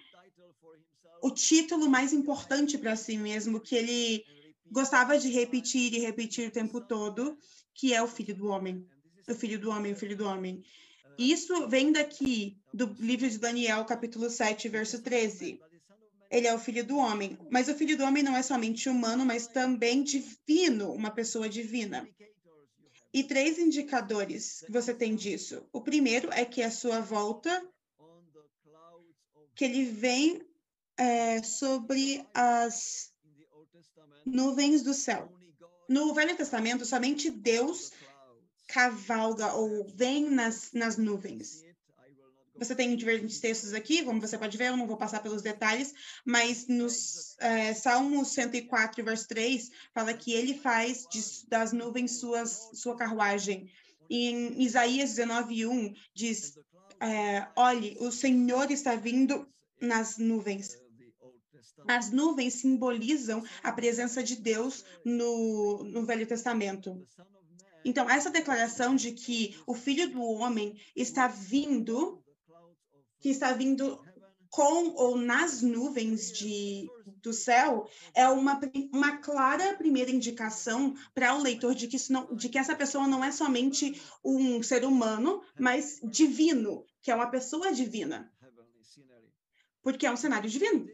[1.22, 4.24] o título mais importante para si mesmo, que ele
[4.70, 7.38] gostava de repetir e repetir o tempo todo,
[7.74, 8.86] que é o Filho do Homem.
[9.28, 10.62] O Filho do Homem, o Filho do Homem.
[11.18, 15.60] Isso vem daqui, do livro de Daniel, capítulo 7, verso 13.
[16.30, 17.38] Ele é o Filho do Homem.
[17.50, 22.06] Mas o Filho do Homem não é somente humano, mas também divino, uma pessoa divina.
[23.12, 25.66] E três indicadores que você tem disso.
[25.72, 27.66] O primeiro é que a sua volta,
[29.54, 30.42] que ele vem
[30.98, 33.10] é, sobre as
[34.26, 35.32] nuvens do céu.
[35.88, 37.92] No Velho Testamento, somente Deus
[38.66, 41.64] cavalga ou vem nas, nas nuvens.
[42.58, 45.94] Você tem diferentes textos aqui, como você pode ver, eu não vou passar pelos detalhes,
[46.24, 52.70] mas nos é, Salmos 104, verso 3, fala que ele faz de, das nuvens suas,
[52.72, 53.70] sua carruagem.
[54.08, 56.58] E em Isaías 19, 1, diz,
[57.00, 59.46] é, olhe, o Senhor está vindo
[59.80, 60.78] nas nuvens.
[61.88, 67.06] As nuvens simbolizam a presença de Deus no, no Velho Testamento.
[67.84, 72.22] Então, essa declaração de que o Filho do Homem está vindo
[73.20, 73.98] que está vindo
[74.50, 76.88] com ou nas nuvens de,
[77.22, 78.58] do céu é uma,
[78.92, 83.06] uma clara primeira indicação para o leitor de que, isso não, de que essa pessoa
[83.06, 88.32] não é somente um ser humano, mas divino, que é uma pessoa divina.
[89.82, 90.88] Porque é um cenário divino.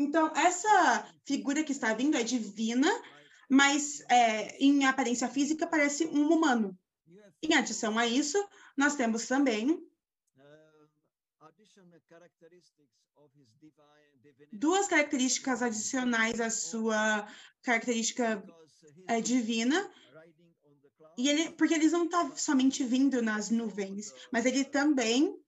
[0.00, 2.88] Então, essa figura que está vindo é divina,
[3.50, 6.74] mas é, em aparência física parece um humano.
[7.42, 8.38] Em adição a isso,
[8.74, 9.86] nós temos também
[14.50, 17.28] duas características adicionais à sua
[17.62, 18.42] característica
[19.06, 19.78] é, divina.
[21.18, 25.38] E ele, porque eles não estão tá somente vindo nas nuvens, mas ele também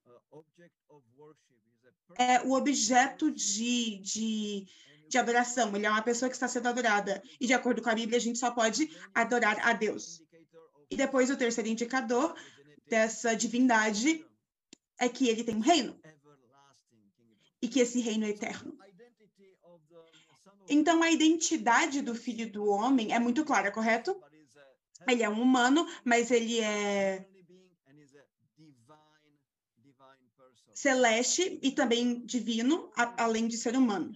[2.18, 4.66] é o objeto de, de,
[5.08, 5.74] de adoração.
[5.74, 7.22] Ele é uma pessoa que está sendo adorada.
[7.40, 10.22] E de acordo com a Bíblia, a gente só pode adorar a Deus.
[10.90, 12.34] E depois o terceiro indicador
[12.86, 14.24] dessa divindade
[14.98, 15.98] é que ele tem um reino
[17.60, 18.76] e que esse reino é eterno.
[20.68, 24.20] Então, a identidade do filho do homem é muito clara, correto?
[25.08, 27.26] Ele é um humano, mas ele é
[30.82, 34.10] celeste e também divino, a, além de ser humano.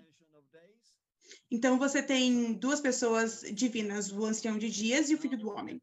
[1.48, 5.80] Então, você tem duas pessoas divinas, o ancião de dias e o filho do homem.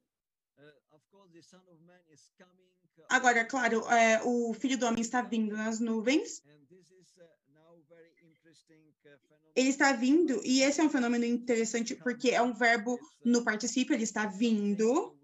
[3.09, 6.41] Agora, claro, é, o filho do homem está vindo nas nuvens
[9.55, 13.93] ele está vindo, e esse é um fenômeno interessante porque é um verbo no particípio,
[13.93, 15.15] ele está vindo,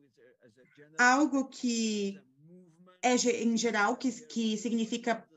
[0.99, 2.20] algo que
[3.01, 5.28] é em geral, que, que significa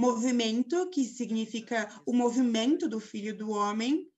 [0.00, 4.10] movimento, que significa o movimento do filho do homem.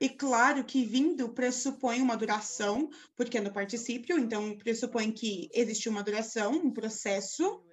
[0.00, 5.88] E claro que vindo pressupõe uma duração, porque é no particípio, então pressupõe que existe
[5.88, 7.64] uma duração, um processo,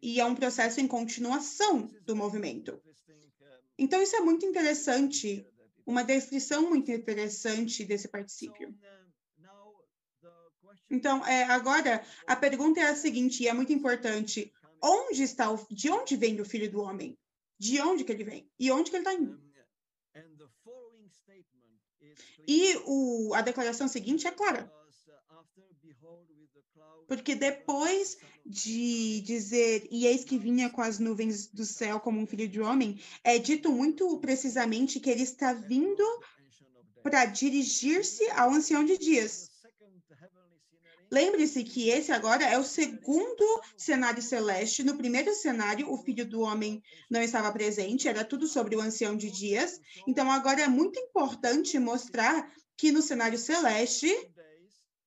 [0.00, 2.80] e é um processo em continuação do movimento.
[3.76, 5.46] Então, isso é muito interessante,
[5.86, 8.74] uma descrição muito interessante desse particípio.
[10.90, 14.52] Então, é, agora, a pergunta é a seguinte, e é muito importante.
[14.82, 17.18] Onde está o, de onde vem o Filho do Homem?
[17.58, 18.50] De onde que ele vem?
[18.58, 19.40] E onde que ele está indo?
[22.46, 24.72] E o, a declaração seguinte é clara.
[27.06, 32.26] Porque depois de dizer, e eis que vinha com as nuvens do céu como um
[32.26, 36.04] filho de homem, é dito muito precisamente que ele está vindo
[37.02, 39.47] para dirigir-se ao ancião de dias.
[41.10, 44.84] Lembre-se que esse agora é o segundo cenário celeste.
[44.84, 49.16] No primeiro cenário, o filho do homem não estava presente, era tudo sobre o ancião
[49.16, 49.80] de dias.
[50.06, 54.14] Então, agora é muito importante mostrar que no cenário celeste,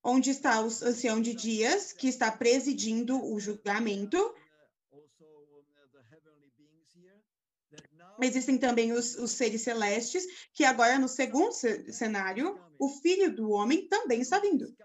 [0.04, 4.18] onde está o ancião de dias, que está presidindo o julgamento.
[8.20, 13.88] Existem também os, os seres celestes, que agora, no segundo cenário, o filho do homem
[13.88, 14.76] também está vindo.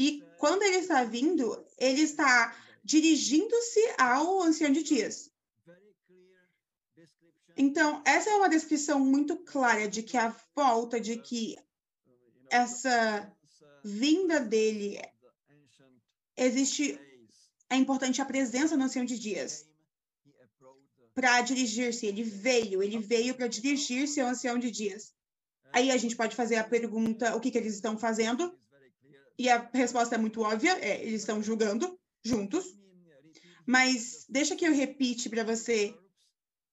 [0.00, 5.30] E quando ele está vindo, ele está dirigindo-se ao ancião de dias.
[7.54, 11.54] Então, essa é uma descrição muito clara de que a volta, de que
[12.50, 13.30] essa
[13.84, 14.98] vinda dele,
[16.34, 16.98] existe,
[17.68, 19.68] é importante a presença no Ancião de Dias
[21.14, 22.06] para dirigir-se.
[22.06, 25.12] Ele veio, ele veio para dirigir-se ao Ancião de Dias.
[25.74, 28.58] Aí a gente pode fazer a pergunta: o que, que eles estão fazendo?
[29.40, 32.76] E a resposta é muito óbvia: é, eles estão julgando juntos.
[33.64, 35.96] Mas deixa que eu repite para você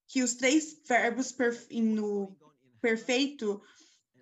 [0.06, 1.34] que os três verbos
[1.72, 2.36] no
[2.82, 3.62] perfeito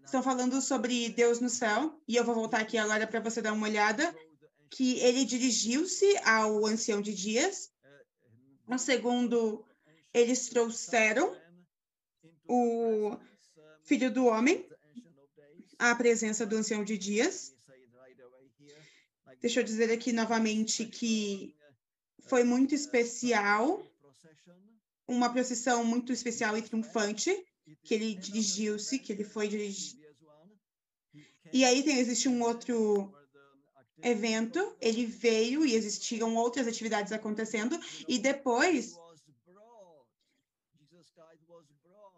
[0.04, 3.52] estão falando sobre Deus no céu, e eu vou voltar aqui agora para você dar
[3.52, 4.16] uma olhada,
[4.70, 7.72] que ele dirigiu-se ao ancião de dias.
[8.68, 9.66] No segundo,
[10.14, 11.36] eles trouxeram
[12.48, 13.18] o
[13.86, 14.70] filho do homem
[15.80, 17.55] à presença do ancião de dias.
[19.46, 21.56] Deixa eu dizer aqui novamente que
[22.22, 23.80] foi muito especial,
[25.08, 27.30] uma procissão muito especial e triunfante,
[27.84, 30.00] que ele dirigiu-se, que ele foi dirigir.
[31.54, 33.14] E aí tem, existe um outro
[34.02, 38.96] evento, ele veio e existiam outras atividades acontecendo, e depois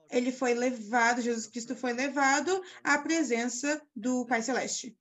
[0.09, 4.97] ele foi levado, Jesus Cristo foi levado à presença do Pai Celeste.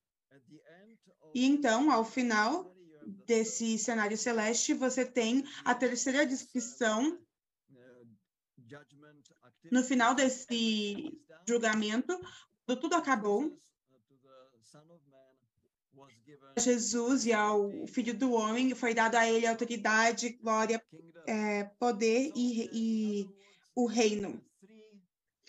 [1.36, 2.74] E então, ao final
[3.26, 7.20] desse cenário celeste, você tem a terceira descrição
[9.70, 11.12] no final desse
[11.46, 12.18] julgamento,
[12.64, 13.54] quando tudo acabou,
[16.58, 20.82] Jesus e ao Filho do Homem foi dado a ele autoridade, glória,
[21.26, 23.30] é, poder e, e
[23.74, 24.42] o reino.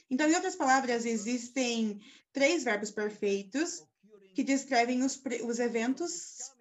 [0.10, 2.02] Então, em outras palavras, existem
[2.34, 3.87] três verbos perfeitos
[4.38, 6.52] que descrevem os, os eventos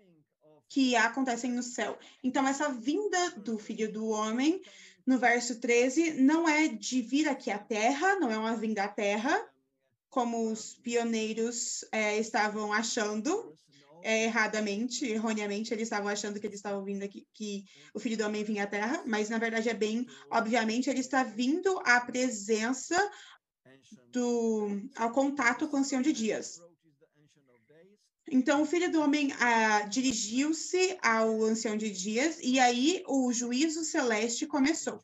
[0.66, 1.98] que acontecem no céu.
[2.24, 4.62] Então, essa vinda do Filho do Homem
[5.06, 8.88] no verso 13, não é de vir aqui à terra, não é uma vinda à
[8.88, 9.46] terra,
[10.08, 13.54] como os pioneiros é, estavam achando,
[14.02, 18.24] é, erradamente, erroneamente, eles estavam achando que eles estavam vindo aqui, que o filho do
[18.24, 22.96] homem vinha à terra, mas na verdade é bem, obviamente, ele está vindo à presença
[24.10, 26.58] do, ao contato com o Senhor de Dias.
[28.28, 33.84] Então, o filho do homem ah, dirigiu-se ao ancião de dias, e aí o juízo
[33.84, 35.02] celeste começou.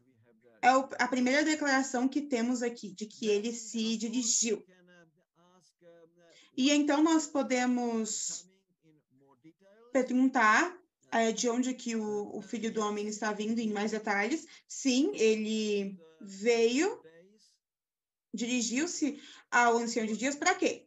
[0.60, 4.64] É a primeira declaração que temos aqui, de que ele se dirigiu.
[6.56, 8.48] E então nós podemos
[9.92, 10.76] perguntar
[11.10, 14.46] é, de onde que o, o filho do homem está vindo em mais detalhes.
[14.66, 17.02] Sim, ele veio,
[18.32, 19.20] dirigiu-se
[19.50, 20.86] ao ancião de dias para quê?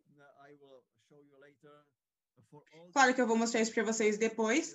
[2.95, 4.73] Claro que eu vou mostrar isso para vocês depois.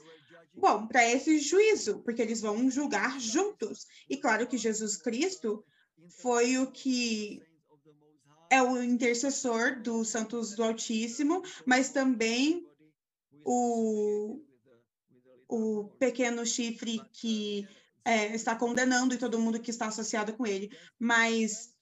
[0.52, 3.86] Bom, para esse juízo, porque eles vão julgar juntos.
[4.10, 5.64] E claro que Jesus Cristo
[6.20, 7.42] foi o que
[8.50, 12.68] é o intercessor dos santos do Altíssimo, mas também
[13.42, 14.38] o,
[15.48, 17.66] o pequeno chifre que
[18.04, 20.70] é, está condenando e todo mundo que está associado com ele.
[20.98, 21.74] Mas.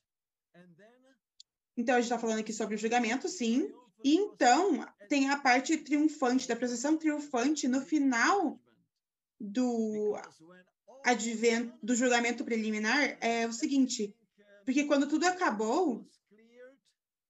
[1.76, 3.72] Então, a gente está falando aqui sobre o julgamento, sim.
[4.02, 8.60] E então, tem a parte triunfante, da procissão triunfante no final
[9.40, 10.16] do
[11.04, 14.14] advento, do julgamento preliminar, é o seguinte,
[14.64, 16.06] porque quando tudo acabou,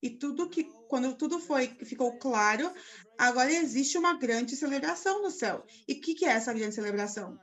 [0.03, 2.73] e tudo que, quando tudo foi, ficou claro,
[3.16, 5.64] agora existe uma grande celebração no céu.
[5.87, 7.39] E o que, que é essa grande celebração?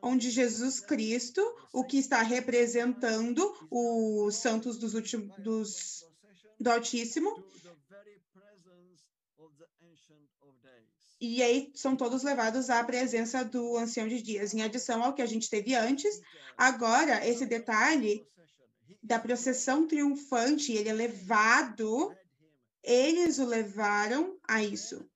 [0.00, 1.40] Onde Jesus Cristo,
[1.72, 6.04] o que está representando os santos dos últimos, dos,
[6.58, 7.44] do Altíssimo,
[11.24, 14.52] e aí são todos levados à presença do Ancião de Dias.
[14.52, 16.20] Em adição ao que a gente teve antes,
[16.58, 18.26] agora esse detalhe
[19.00, 22.12] da processão triunfante, ele é levado,
[22.82, 25.08] eles o levaram a isso.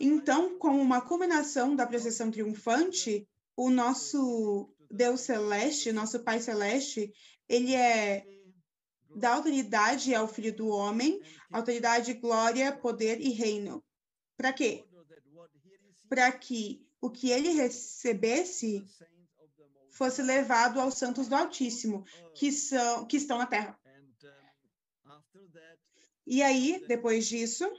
[0.00, 7.12] Então, como uma culminação da processão triunfante, o nosso Deus celeste, nosso Pai celeste,
[7.48, 8.26] ele é
[9.14, 11.20] da autoridade ao Filho do Homem,
[11.52, 13.84] autoridade, glória, poder e reino.
[14.40, 14.86] Para quê?
[16.08, 18.82] Para que o que ele recebesse
[19.90, 23.78] fosse levado aos santos do Altíssimo, que, são, que estão na terra.
[26.26, 27.70] E aí, depois disso,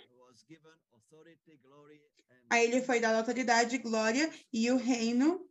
[2.48, 5.50] a ele foi dada autoridade, glória e o reino,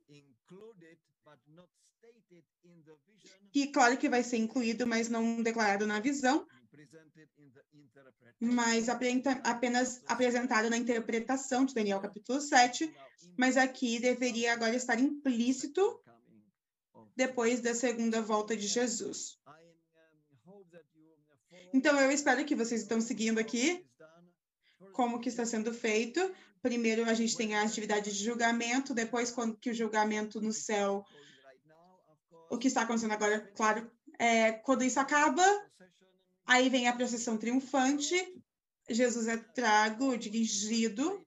[3.52, 6.46] que claro que vai ser incluído, mas não declarado na visão,
[8.40, 12.90] mas apenas apresentado na interpretação de Daniel capítulo 7,
[13.36, 16.00] mas aqui deveria agora estar implícito
[17.14, 19.38] depois da segunda volta de Jesus.
[21.72, 23.86] Então, eu espero que vocês estão seguindo aqui
[24.92, 26.34] como que está sendo feito.
[26.62, 31.04] Primeiro, a gente tem a atividade de julgamento, depois, quando que o julgamento no céu,
[32.50, 35.42] o que está acontecendo agora, claro, é, quando isso acaba,
[36.50, 38.16] aí vem a procissão triunfante,
[38.88, 41.24] Jesus é trago, dirigido,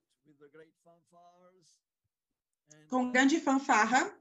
[2.90, 4.14] com grande fanfarra,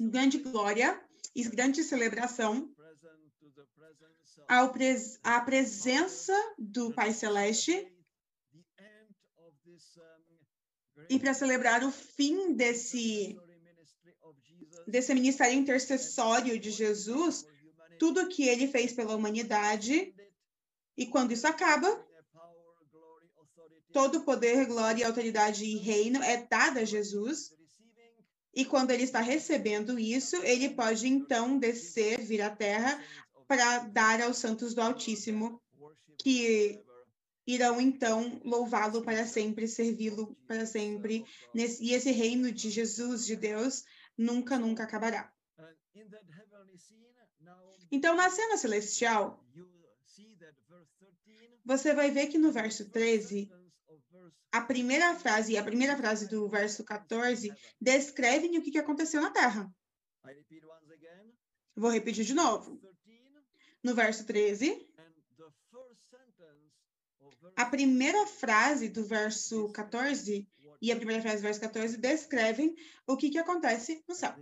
[0.00, 0.98] grande glória
[1.36, 2.74] e grande celebração
[4.72, 7.94] pres à presença do Pai Celeste.
[11.10, 13.38] E para celebrar o fim desse
[14.86, 17.46] desse ministério intercessório de Jesus,
[18.00, 20.14] tudo que ele fez pela humanidade,
[20.96, 21.86] e quando isso acaba,
[23.92, 27.52] todo poder, glória, autoridade e reino é dado a Jesus,
[28.54, 33.04] e quando ele está recebendo isso, ele pode então descer, vir à terra,
[33.46, 35.60] para dar aos santos do Altíssimo,
[36.22, 36.82] que
[37.46, 41.22] irão então louvá-lo para sempre, servi-lo para sempre.
[41.54, 43.84] e esse reino de Jesus, de Deus,
[44.16, 45.30] nunca, nunca acabará.
[47.90, 49.42] Então, na cena celestial,
[51.64, 53.50] você vai ver que no verso 13,
[54.52, 59.30] a primeira frase e a primeira frase do verso 14 descrevem o que aconteceu na
[59.30, 59.72] Terra.
[61.76, 62.80] Vou repetir de novo.
[63.82, 64.88] No verso 13,
[67.56, 70.48] a primeira frase do verso 14
[70.82, 72.74] e a primeira frase do verso 14 descrevem
[73.06, 74.34] o que, que acontece no céu.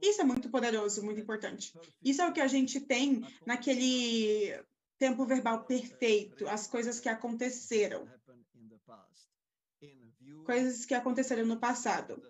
[0.00, 1.72] Isso é muito poderoso, muito importante.
[2.02, 4.54] Isso é o que a gente tem naquele
[4.98, 8.08] tempo verbal perfeito, as coisas que aconteceram.
[10.44, 12.20] Coisas que aconteceram no passado.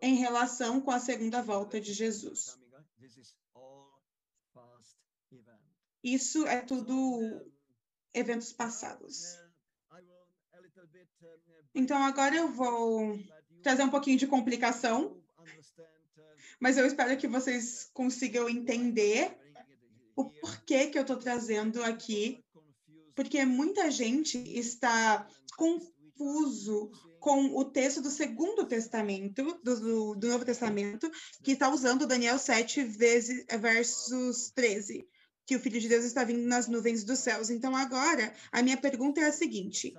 [0.00, 2.56] em relação com a segunda volta de Jesus.
[6.02, 7.50] Isso é tudo
[8.14, 9.36] eventos passados.
[11.74, 13.18] Então, agora eu vou
[13.62, 15.20] trazer um pouquinho de complicação,
[16.60, 19.36] mas eu espero que vocês consigam entender
[20.16, 22.44] o porquê que eu estou trazendo aqui,
[23.14, 25.26] porque muita gente está
[25.56, 31.10] confuso com o texto do Segundo Testamento, do, do Novo Testamento,
[31.42, 35.06] que está usando Daniel 7, vezes, versos 13
[35.48, 37.48] que o Filho de Deus está vindo nas nuvens dos céus.
[37.48, 39.94] Então, agora, a minha pergunta é a seguinte: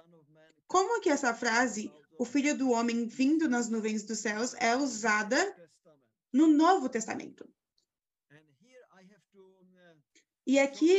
[0.67, 5.35] como que essa frase, o Filho do Homem vindo nas nuvens dos céus, é usada
[6.31, 7.49] no Novo Testamento?
[10.45, 10.97] E aqui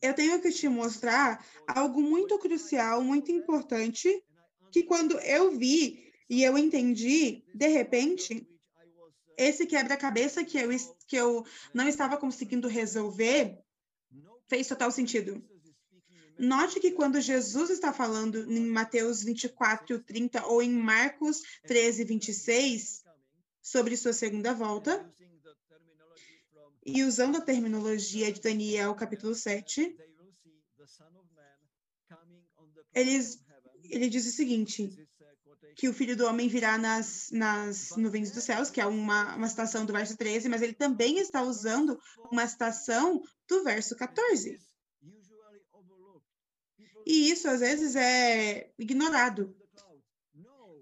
[0.00, 4.24] eu tenho que te mostrar algo muito crucial, muito importante,
[4.72, 8.46] que quando eu vi e eu entendi, de repente,
[9.36, 10.70] esse quebra-cabeça que eu,
[11.06, 13.58] que eu não estava conseguindo resolver,
[14.48, 15.42] fez total sentido.
[16.38, 23.02] Note que quando Jesus está falando em Mateus 24, 30 ou em Marcos 13, 26,
[23.70, 25.06] sobre sua segunda volta,
[26.84, 29.94] e usando a terminologia de Daniel, capítulo 7,
[32.94, 33.44] eles,
[33.84, 34.88] ele diz o seguinte,
[35.76, 39.48] que o Filho do Homem virá nas, nas nuvens dos céus, que é uma, uma
[39.48, 42.00] citação do verso 13, mas ele também está usando
[42.32, 44.58] uma citação do verso 14.
[47.06, 49.54] E isso, às vezes, é ignorado.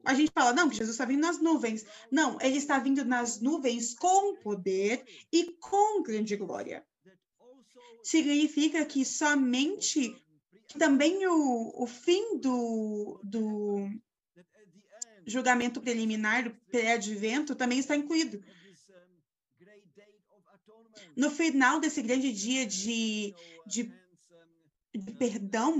[0.07, 1.84] A gente fala, não, que Jesus está vindo nas nuvens.
[2.11, 6.86] Não, ele está vindo nas nuvens com poder e com grande glória.
[8.04, 10.14] Significa que somente,
[10.78, 13.90] também o, o fim do, do
[15.26, 18.40] julgamento preliminar, pré-advento, também está incluído.
[21.16, 23.34] No final desse grande dia de,
[23.66, 23.92] de,
[24.94, 25.78] de perdão,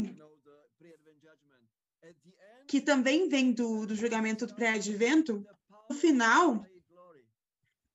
[2.67, 5.45] que também vem do, do julgamento do pré-advento,
[5.89, 6.65] no final,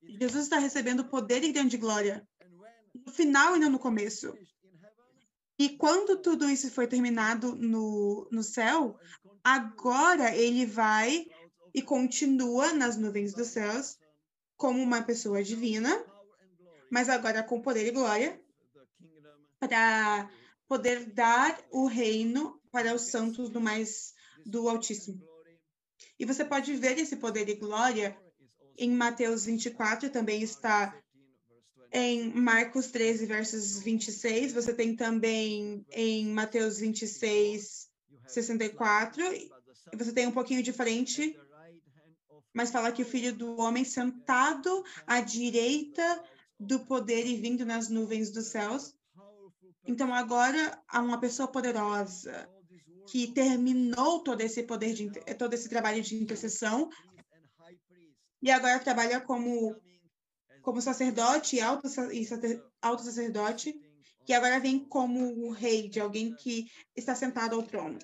[0.02, 2.28] Jesus está recebendo poder e grande glória.
[3.06, 4.34] No final e não no começo.
[5.60, 8.98] E quando tudo isso foi terminado no, no céu,
[9.44, 11.26] agora ele vai
[11.74, 13.98] e continua nas nuvens dos céus
[14.58, 16.04] como uma pessoa divina,
[16.90, 18.42] mas agora com poder e glória,
[19.60, 20.30] para
[20.68, 24.14] poder dar o reino para os santos do mais
[24.46, 25.22] do Altíssimo.
[26.20, 28.18] E você pode ver esse poder e glória
[28.78, 30.96] em Mateus 24, também está
[31.92, 37.90] em Marcos 13, versos 26, você tem também em Mateus 26,
[38.28, 39.52] 64, e
[39.98, 41.38] você tem um pouquinho diferente,
[42.54, 46.24] mas fala que o Filho do Homem sentado à direita
[46.60, 48.96] do poder e vindo nas nuvens dos céus.
[49.86, 52.48] Então agora há uma pessoa poderosa
[53.08, 56.90] que terminou todo esse poder de todo esse trabalho de intercessão
[58.42, 59.76] e agora trabalha como
[60.62, 63.74] como sacerdote e alto, sacerdote
[64.26, 67.98] que agora vem como o rei de alguém que está sentado ao trono.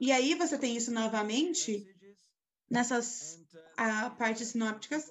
[0.00, 1.86] E aí você tem isso novamente
[2.68, 3.38] nessas
[3.76, 5.06] a, partes sinópticas.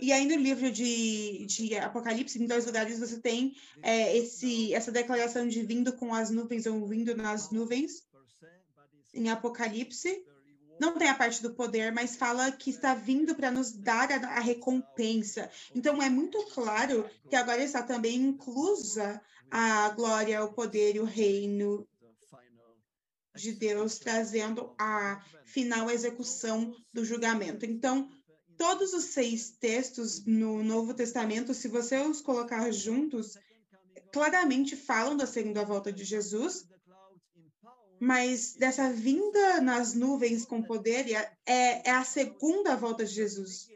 [0.00, 4.90] E aí no livro de, de Apocalipse, em dois lugares, você tem é, esse, essa
[4.90, 8.08] declaração de vindo com as nuvens ou vindo nas nuvens.
[9.12, 10.24] Em Apocalipse,
[10.80, 14.36] não tem a parte do poder, mas fala que está vindo para nos dar a,
[14.36, 15.50] a, recompensa.
[15.74, 19.20] Então é muito claro que agora está também inclusa
[19.50, 21.86] a glória, o poder e o reino
[23.34, 27.66] de Deus, trazendo a final execução do julgamento.
[27.66, 28.10] Então,
[28.60, 33.38] todos os seis textos no Novo Testamento, se você os colocar juntos,
[34.12, 36.68] claramente falam da segunda volta de Jesus,
[37.98, 43.66] mas dessa vinda nas nuvens com poder é, é a segunda volta de Jesus.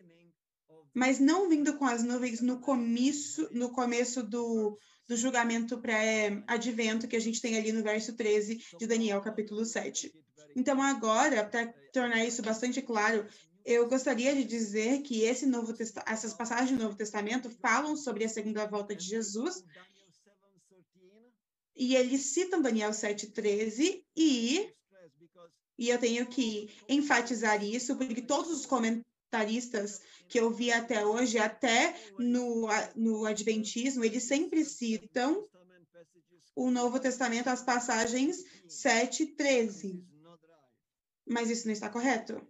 [0.93, 4.79] Mas não vindo com as nuvens no começo, no começo do,
[5.09, 10.13] do julgamento pré-advento que a gente tem ali no verso 13 de Daniel, capítulo 7.
[10.55, 13.27] Então, agora, para tornar isso bastante claro,
[13.65, 15.75] eu gostaria de dizer que esse novo
[16.07, 19.65] essas passagens do Novo Testamento falam sobre a segunda volta de Jesus
[21.77, 24.73] e eles citam Daniel 7,13 e,
[25.77, 31.39] e eu tenho que enfatizar isso, porque todos os comentaristas que eu vi até hoje,
[31.39, 35.49] até no, no Adventismo, eles sempre citam
[36.55, 40.01] o Novo Testamento, as passagens 7 13.
[41.27, 42.41] Mas isso não está correto.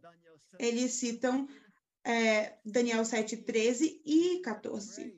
[0.58, 1.48] Eles citam
[2.04, 5.16] é, Daniel 7, 13 e 14.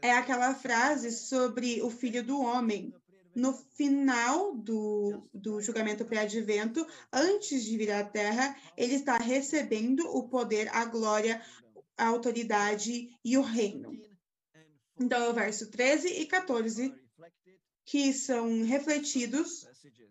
[0.00, 2.94] É aquela frase sobre o filho do homem.
[3.34, 10.28] No final do, do julgamento pré-advento, antes de vir à terra, ele está recebendo o
[10.28, 11.40] poder, a glória,
[11.96, 13.92] a autoridade e o reino.
[14.98, 16.92] Então, é o verso 13 e 14
[17.84, 19.66] que são refletidos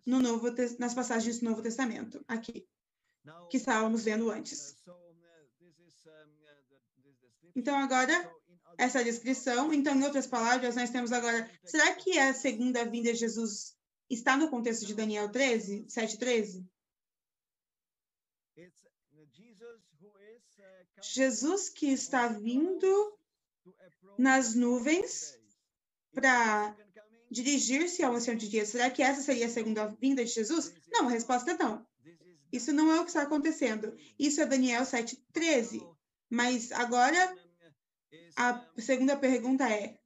[0.05, 0.47] no Novo,
[0.79, 2.65] nas passagens do Novo Testamento, aqui,
[3.49, 4.75] que estávamos vendo antes.
[7.55, 8.31] Então, agora,
[8.77, 9.73] essa descrição.
[9.73, 11.49] Então, em outras palavras, nós temos agora.
[11.65, 13.75] Será que a segunda vinda de Jesus
[14.09, 16.65] está no contexto de Daniel 13, 7, 13?
[21.01, 23.17] Jesus que está vindo
[24.17, 25.37] nas nuvens
[26.13, 26.75] para
[27.29, 28.69] dirigir-se ao ancião de dias.
[28.69, 30.73] Será que essa seria a segunda vinda de Jesus?
[30.89, 31.85] Não, a resposta é não.
[32.51, 33.95] Isso não é o que está acontecendo.
[34.17, 35.81] Isso é Daniel 7,13.
[36.29, 37.35] Mas agora,
[38.35, 39.97] a segunda pergunta é: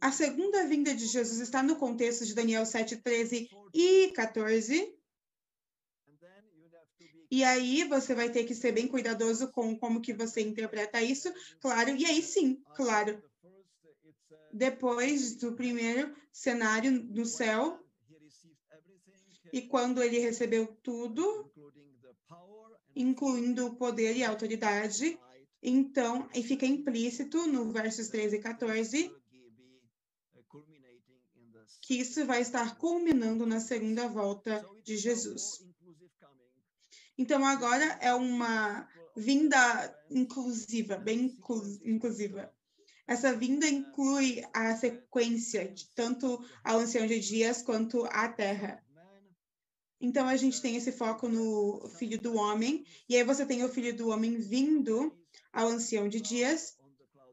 [0.00, 4.94] a segunda vinda de Jesus está no contexto de Daniel 7,13 e 14?
[7.30, 11.32] E aí você vai ter que ser bem cuidadoso com como que você interpreta isso,
[11.60, 11.90] claro.
[11.96, 13.22] E aí sim, claro,
[14.52, 17.84] depois do primeiro cenário no céu,
[19.56, 21.50] e quando ele recebeu tudo,
[22.94, 25.18] incluindo o poder e a autoridade,
[25.62, 29.16] então, e fica implícito no versos 13 e 14,
[31.80, 35.64] que isso vai estar culminando na segunda volta de Jesus.
[37.16, 38.86] Então, agora é uma
[39.16, 39.58] vinda
[40.10, 41.34] inclusiva, bem
[41.82, 42.52] inclusiva.
[43.06, 48.84] Essa vinda inclui a sequência de tanto ao ancião de dias quanto à terra.
[50.00, 53.68] Então a gente tem esse foco no filho do homem, e aí você tem o
[53.68, 55.16] filho do homem vindo
[55.52, 56.76] ao ancião de dias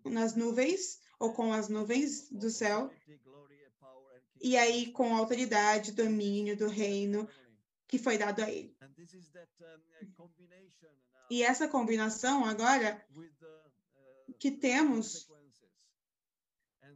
[0.06, 2.90] nas nuvens ou com as nuvens do céu.
[4.42, 7.28] E aí com autoridade, domínio do reino
[7.88, 8.76] que foi dado a ele.
[11.30, 13.06] E essa combinação agora
[14.40, 15.28] que temos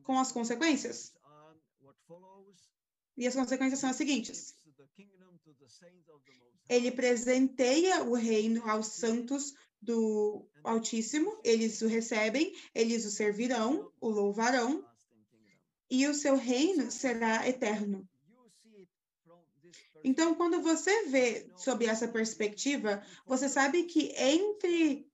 [0.04, 1.14] com as consequências.
[3.16, 4.57] E as consequências são as seguintes:
[6.70, 14.10] ele presenteia o reino aos santos do Altíssimo, eles o recebem, eles o servirão, o
[14.10, 14.86] louvarão,
[15.90, 18.08] e o seu reino será eterno.
[20.04, 25.08] Então, quando você vê sob essa perspectiva, você sabe que entre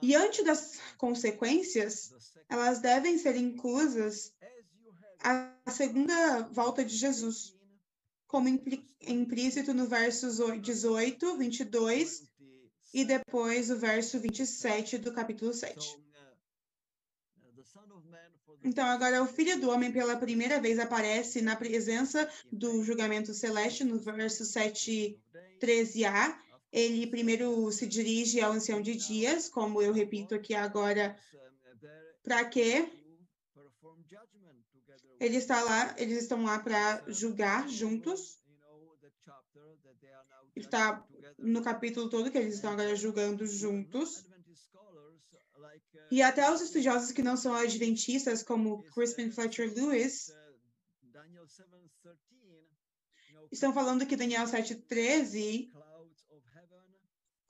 [0.00, 2.12] Diante das consequências,
[2.48, 4.32] elas devem ser inclusas
[5.20, 7.57] a segunda volta de Jesus,
[8.28, 8.48] como
[9.00, 12.28] implícito no versos 18, 22
[12.92, 15.96] e depois o verso 27 do capítulo 7.
[18.62, 23.82] Então, agora o Filho do Homem pela primeira vez aparece na presença do julgamento celeste,
[23.82, 25.18] no verso 7,
[25.58, 26.36] 13a,
[26.70, 31.16] ele primeiro se dirige ao ancião de dias, como eu repito aqui agora,
[32.22, 32.86] para quê?
[35.20, 38.38] Ele está lá, eles estão lá para julgar juntos.
[40.54, 41.04] Está
[41.38, 44.24] no capítulo todo que eles estão agora julgando juntos.
[46.10, 50.32] E até os estudiosos que não são adventistas, como Crispin Fletcher Lewis,
[53.52, 55.70] estão falando que Daniel 7,13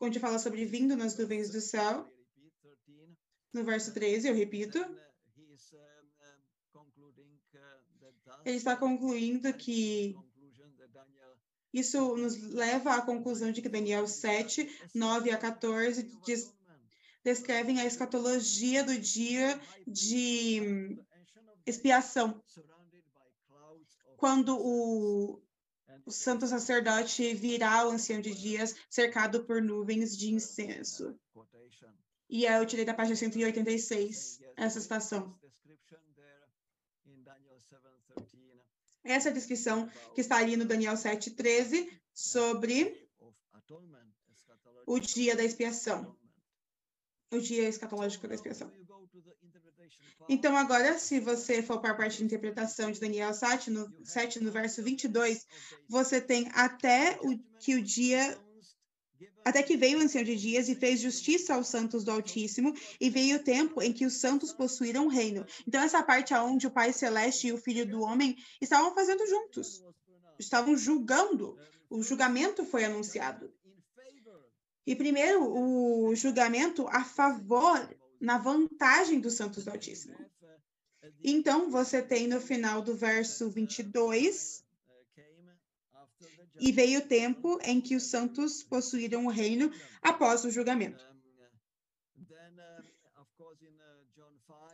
[0.01, 2.11] onde fala sobre vindo nas nuvens do céu.
[3.53, 4.79] No verso 13, eu repito.
[8.45, 10.17] Ele está concluindo que
[11.73, 16.53] isso nos leva à conclusão de que Daniel 7, 9 a 14 diz,
[17.23, 20.99] descrevem a escatologia do dia de
[21.67, 22.43] expiação,
[24.17, 25.43] quando o
[26.09, 31.15] o santo sacerdote virá ao ancião de dias cercado por nuvens de incenso.
[32.31, 35.39] E eu tirei da página 186 essa citação.
[39.05, 43.09] Essa descrição que está ali no Daniel 7,13 sobre
[44.87, 46.17] o dia da expiação.
[47.33, 48.71] O dia escatológico da expiação.
[50.29, 54.41] Então, agora, se você for para a parte de interpretação de Daniel 7, no, 7,
[54.41, 55.47] no verso 22,
[55.89, 58.39] você tem até o, que o dia
[59.45, 63.09] até que veio o ancião de dias e fez justiça aos santos do Altíssimo, e
[63.09, 65.47] veio o tempo em que os santos possuíram o reino.
[65.67, 69.83] Então, essa parte aonde o Pai Celeste e o Filho do Homem estavam fazendo juntos,
[70.39, 71.57] estavam julgando,
[71.89, 73.53] o julgamento foi anunciado.
[74.87, 77.89] E primeiro, o julgamento a favor,
[78.21, 80.17] na vantagem dos santos do Altíssimo.
[81.23, 84.65] Então, você tem no final do verso 22,
[86.61, 89.71] e veio o tempo em que os santos possuíram o reino
[90.03, 91.07] após o julgamento.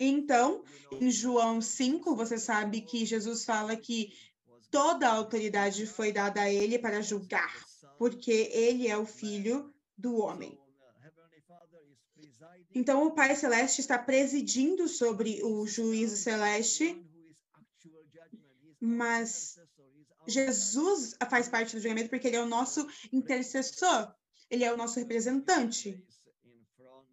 [0.00, 0.64] Então,
[1.00, 4.12] em João 5, você sabe que Jesus fala que
[4.70, 7.64] toda a autoridade foi dada a ele para julgar,
[7.98, 10.58] porque ele é o filho do homem.
[12.74, 17.00] Então, o Pai Celeste está presidindo sobre o juízo celeste,
[18.80, 19.56] mas
[20.26, 24.14] Jesus faz parte do julgamento porque ele é o nosso intercessor,
[24.50, 26.02] ele é o nosso representante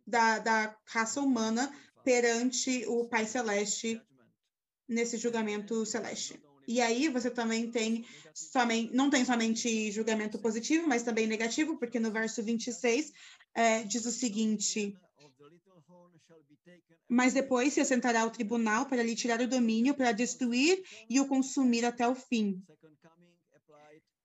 [0.06, 1.72] da, da raça humana
[2.04, 4.02] perante o Pai Celeste
[4.88, 6.40] nesse julgamento celeste.
[6.68, 12.00] E aí você também tem somente, não tem somente julgamento positivo, mas também negativo, porque
[12.00, 13.12] no verso 26
[13.56, 14.96] é, diz o seguinte:
[17.10, 21.28] Mas depois se assentará ao tribunal para lhe tirar o domínio, para destruir e o
[21.28, 22.64] consumir até o fim.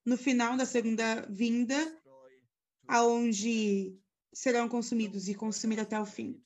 [0.07, 1.77] No final da segunda vinda,
[2.87, 3.99] aonde
[4.33, 6.41] serão consumidos e consumir até o fim.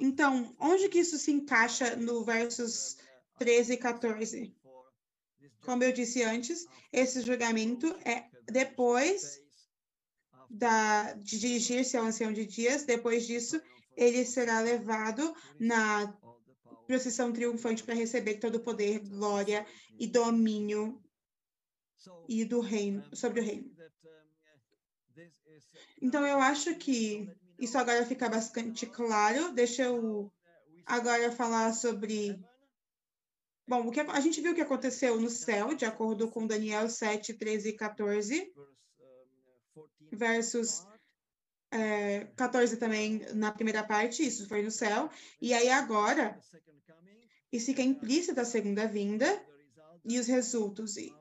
[0.00, 2.96] Então, onde que isso se encaixa no versos
[3.38, 4.56] 13 e 14?
[5.62, 9.40] Como eu disse antes, esse julgamento é depois
[10.50, 13.62] da, de dirigir-se ao ancião de dias, depois disso,
[13.96, 16.12] ele será levado na
[16.86, 19.64] procissão triunfante para receber todo o poder, glória
[19.98, 21.00] e domínio
[22.28, 23.70] e do reino, sobre o reino.
[26.00, 27.28] Então, eu acho que
[27.58, 29.52] isso agora fica bastante claro.
[29.52, 30.32] Deixa eu
[30.86, 32.42] agora falar sobre.
[33.66, 36.88] Bom, o que a gente viu o que aconteceu no céu, de acordo com Daniel
[36.88, 38.52] 7, 13 e 14,
[40.10, 40.84] versos
[41.70, 45.08] é, 14 também na primeira parte, isso foi no céu.
[45.40, 46.38] E aí agora,
[47.52, 49.40] isso fica implícito a segunda vinda
[50.04, 50.96] e os resultados.
[50.96, 51.14] E,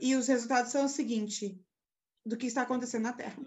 [0.00, 1.60] e os resultados são o seguinte,
[2.24, 3.38] do que está acontecendo na Terra.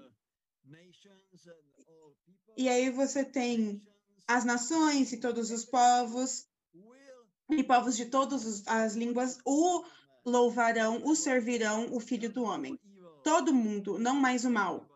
[2.58, 3.82] E aí você tem
[4.28, 6.48] as nações e todos os povos,
[7.50, 9.84] e povos de todas as línguas o
[10.26, 12.80] louvarão, o servirão, o Filho do Homem.
[13.24, 14.88] Todo mundo, não mais o mal.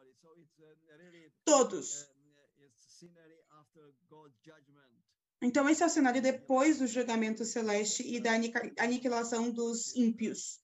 [1.43, 2.07] Todos.
[5.41, 8.31] Então, esse é o cenário depois do julgamento celeste e da
[8.77, 10.59] aniquilação dos ímpios.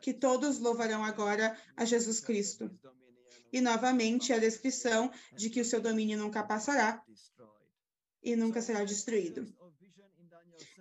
[0.00, 2.70] Que todos louvarão agora a Jesus Cristo.
[3.52, 7.02] E novamente a descrição de que o seu domínio nunca passará
[8.22, 9.46] e nunca será destruído.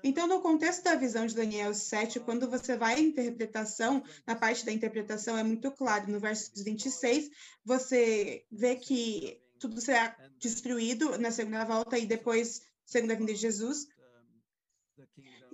[0.03, 4.65] Então, no contexto da visão de Daniel 7, quando você vai à interpretação, na parte
[4.65, 7.29] da interpretação é muito claro, no verso 26,
[7.65, 13.87] você vê que tudo será destruído na segunda volta e depois, segunda vinda de Jesus.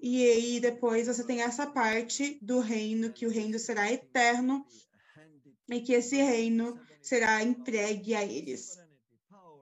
[0.08, 4.64] E aí depois você tem essa parte do reino, que o reino será eterno
[5.68, 8.78] e que esse reino será entregue a eles.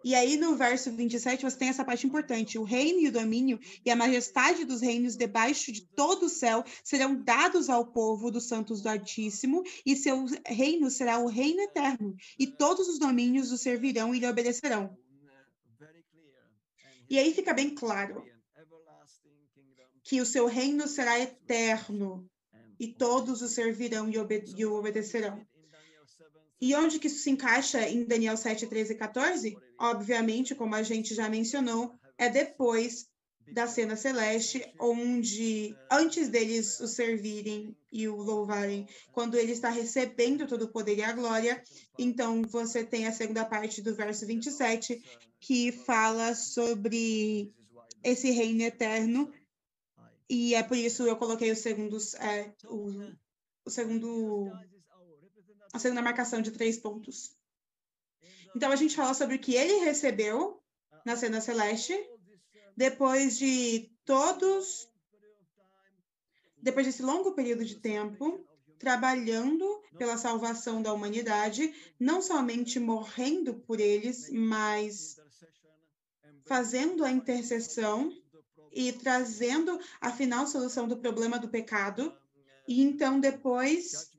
[0.04, 3.58] E aí, no verso 27, você tem essa parte importante: o reino e o domínio
[3.86, 8.46] e a majestade dos reinos debaixo de todo o céu serão dados ao povo dos
[8.46, 13.58] santos do Altíssimo, e seu reino será o reino eterno, e todos os domínios o
[13.58, 14.94] servirão e lhe obedecerão.
[17.10, 18.33] E aí fica bem claro
[20.14, 22.30] que o seu reino será eterno,
[22.80, 25.44] e todos o servirão e, obede e o obedecerão.
[26.62, 29.58] E onde que isso se encaixa em Daniel 7, 13 e 14?
[29.80, 33.08] Obviamente, como a gente já mencionou, é depois
[33.52, 40.46] da cena celeste, onde antes deles o servirem e o louvarem, quando ele está recebendo
[40.46, 41.60] todo o poder e a glória,
[41.98, 45.04] então você tem a segunda parte do verso 27,
[45.40, 47.52] que fala sobre
[48.04, 49.32] esse reino eterno,
[50.30, 53.14] e é por isso eu coloquei os segundos, é, o,
[53.66, 54.52] o segundo
[55.74, 57.36] a segunda marcação de três pontos.
[58.56, 60.62] Então, a gente fala sobre o que ele recebeu
[61.04, 61.94] na cena celeste,
[62.78, 64.88] depois de todos,
[66.62, 68.48] depois desse longo período de tempo,
[68.78, 75.18] trabalhando pela salvação da humanidade, não somente morrendo por eles, mas
[76.46, 78.12] fazendo a intercessão
[78.74, 82.16] e trazendo a final solução do problema do pecado.
[82.68, 84.12] E então, depois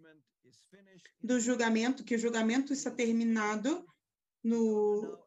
[1.22, 3.84] do julgamento, que o julgamento está terminado
[4.42, 5.18] no,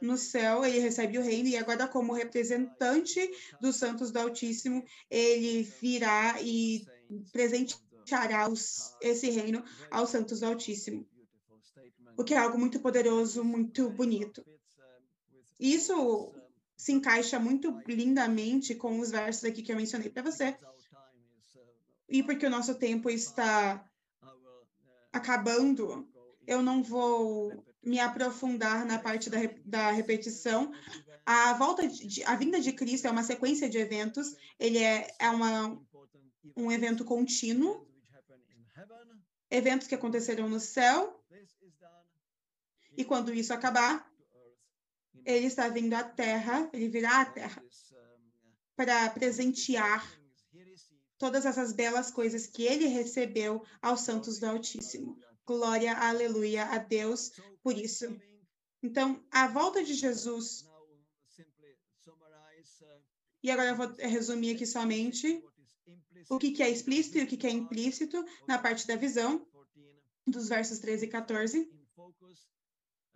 [0.00, 3.30] no céu, ele recebe o reino, e agora, como representante
[3.60, 6.86] dos santos do Altíssimo, ele virá e
[7.30, 11.06] presente presenteará os, esse reino aos santos do Altíssimo,
[12.16, 14.44] o que é algo muito poderoso, muito bonito.
[15.58, 16.32] Isso
[16.76, 20.56] se encaixa muito lindamente com os versos aqui que eu mencionei para você.
[22.08, 23.84] E porque o nosso tempo está
[25.12, 26.08] acabando,
[26.46, 30.72] eu não vou me aprofundar na parte da, da repetição.
[31.24, 34.34] A volta, de, a vinda de Cristo é uma sequência de eventos.
[34.58, 35.80] Ele é, é uma,
[36.56, 37.88] um evento contínuo.
[39.50, 41.22] Eventos que acontecerão no céu.
[42.96, 44.08] E quando isso acabar,
[45.24, 47.62] ele está vindo à Terra, ele virá à Terra
[48.76, 50.04] para presentear
[51.18, 55.18] todas essas belas coisas que ele recebeu aos santos do Altíssimo.
[55.46, 58.16] Glória, aleluia a Deus por isso.
[58.82, 60.64] Então, a volta de Jesus.
[63.42, 65.42] E agora eu vou resumir aqui somente
[66.30, 69.46] o que, que é explícito e o que, que é implícito na parte da visão,
[70.26, 71.70] dos versos 13 e 14.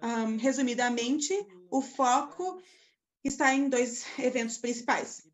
[0.01, 1.35] Um, resumidamente,
[1.71, 2.63] o foco
[3.25, 5.27] está em dois eventos principais.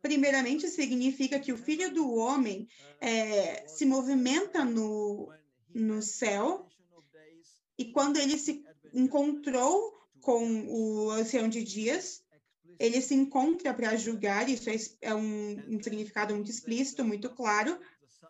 [0.00, 2.68] Primeiramente, significa que o Filho do Homem
[3.00, 5.30] é, se movimenta no,
[5.74, 6.66] no céu,
[7.76, 8.64] e quando ele se
[8.94, 12.22] encontrou com o ancião de dias,
[12.78, 17.78] ele se encontra para julgar, isso é, é um, um significado muito explícito, muito claro,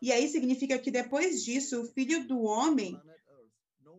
[0.01, 3.01] e aí significa que depois disso, o Filho do Homem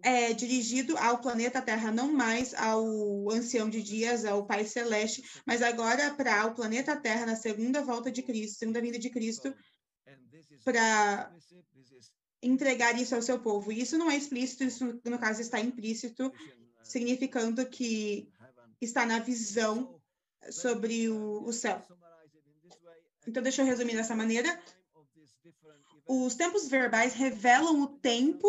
[0.03, 5.61] é dirigido ao planeta Terra, não mais ao ancião de dias, ao Pai Celeste, mas
[5.61, 9.53] agora para o planeta Terra na segunda volta de Cristo, segunda vinda de Cristo,
[10.63, 11.31] para
[12.41, 13.71] entregar isso ao seu povo.
[13.71, 16.31] Isso não é explícito, isso no caso está implícito,
[16.83, 18.29] significando que
[18.81, 19.99] está na visão
[20.51, 21.83] sobre o, o céu.
[23.27, 24.59] Então, deixa eu resumir dessa maneira.
[26.11, 28.47] Os tempos verbais revelam o tempo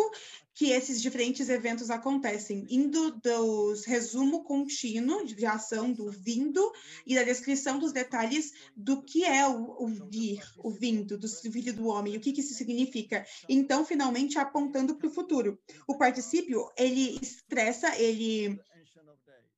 [0.55, 6.71] que esses diferentes eventos acontecem, indo do resumo contínuo de ação do vindo
[7.05, 11.71] e da descrição dos detalhes do que é o, o vir, o vindo, do filho
[11.71, 13.23] do homem, o que, que isso significa.
[13.47, 15.59] Então, finalmente, apontando para o futuro.
[15.87, 18.59] O particípio, ele expressa, ele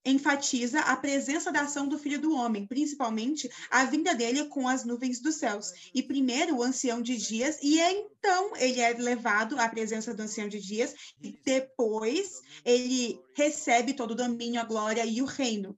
[0.06, 4.84] enfatiza a presença da ação do Filho do Homem, principalmente a vinda dele com as
[4.84, 5.72] nuvens dos céus.
[5.94, 10.48] E primeiro o ancião de dias, e então ele é levado à presença do ancião
[10.48, 15.78] de dias, e depois ele recebe todo o domínio, a glória e o reino.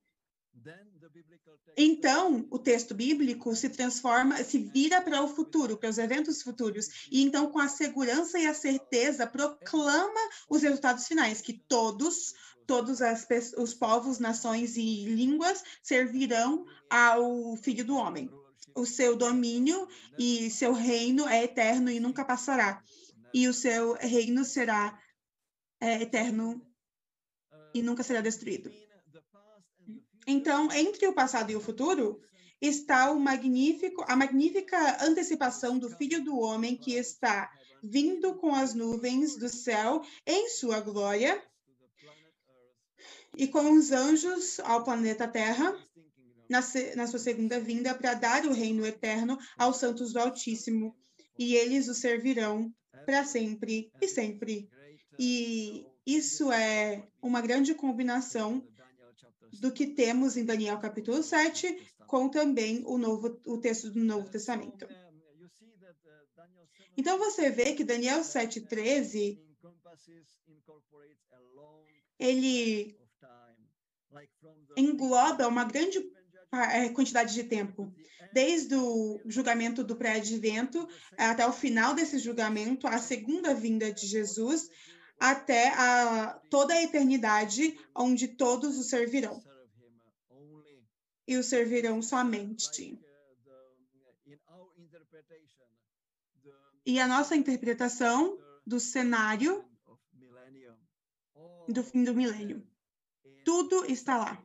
[1.77, 6.87] Então, o texto bíblico se transforma, se vira para o futuro, para os eventos futuros,
[7.11, 10.19] e então, com a segurança e a certeza, proclama
[10.49, 12.33] os resultados finais, que todos
[12.65, 18.29] todos as, os povos, nações e línguas servirão ao Filho do Homem.
[18.75, 19.87] O seu domínio
[20.17, 22.83] e seu reino é eterno e nunca passará.
[23.33, 24.99] E o seu reino será
[25.79, 26.65] é, eterno
[27.73, 28.71] e nunca será destruído.
[30.27, 32.19] Então, entre o passado e o futuro,
[32.61, 37.51] está a magnífica antecipação do Filho do Homem que está
[37.83, 41.41] vindo com as nuvens do céu em sua glória
[43.37, 45.75] e com os anjos ao planeta Terra
[46.49, 46.61] na,
[46.95, 50.95] na sua segunda vinda para dar o reino eterno aos santos do Altíssimo,
[51.37, 52.73] e eles o servirão
[53.05, 54.69] para sempre e sempre.
[55.19, 58.65] E isso é uma grande combinação
[59.59, 64.29] do que temos em Daniel capítulo 7, com também o, novo, o texto do Novo
[64.29, 64.87] Testamento.
[66.97, 69.39] Então você vê que Daniel 7,13
[72.17, 72.97] ele
[74.77, 75.99] engloba uma grande
[76.51, 77.93] é, quantidade de tempo,
[78.33, 80.87] desde o julgamento do pré-advento
[81.17, 84.69] até o final desse julgamento, a segunda vinda de Jesus,
[85.19, 89.41] até a, toda a eternidade, onde todos o servirão.
[91.27, 92.99] E o servirão somente.
[96.85, 99.65] E a nossa interpretação do cenário
[101.67, 102.65] do fim do milênio
[103.45, 104.43] tudo está lá.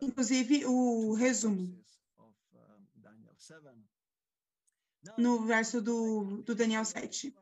[0.00, 1.78] Inclusive o resumo.
[5.16, 7.34] No verso do, do Daniel 7.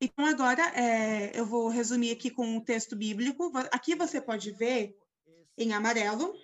[0.00, 3.52] Então, agora, é, eu vou resumir aqui com o texto bíblico.
[3.70, 4.96] Aqui você pode ver,
[5.56, 6.34] em amarelo,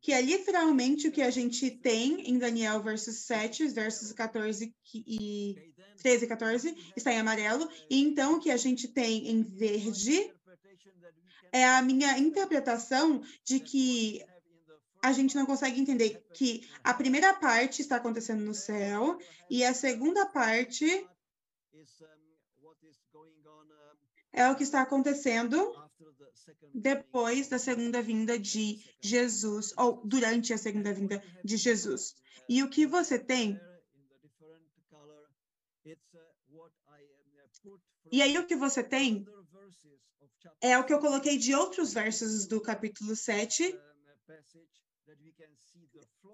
[0.00, 5.74] que é literalmente o que a gente tem em Daniel versos 7, versos 14 e
[5.96, 10.32] 13 e 14, está em amarelo, e então o que a gente tem em verde
[11.52, 14.24] é a minha interpretação de que
[15.02, 19.18] a gente não consegue entender que a primeira parte está acontecendo no céu
[19.48, 21.06] e a segunda parte
[24.32, 25.56] é o que está acontecendo
[26.74, 32.14] depois da segunda vinda de Jesus, ou durante a segunda vinda de Jesus.
[32.48, 33.58] E o que você tem
[38.10, 39.24] E aí o que você tem
[40.60, 43.78] é o que eu coloquei de outros versos do capítulo 7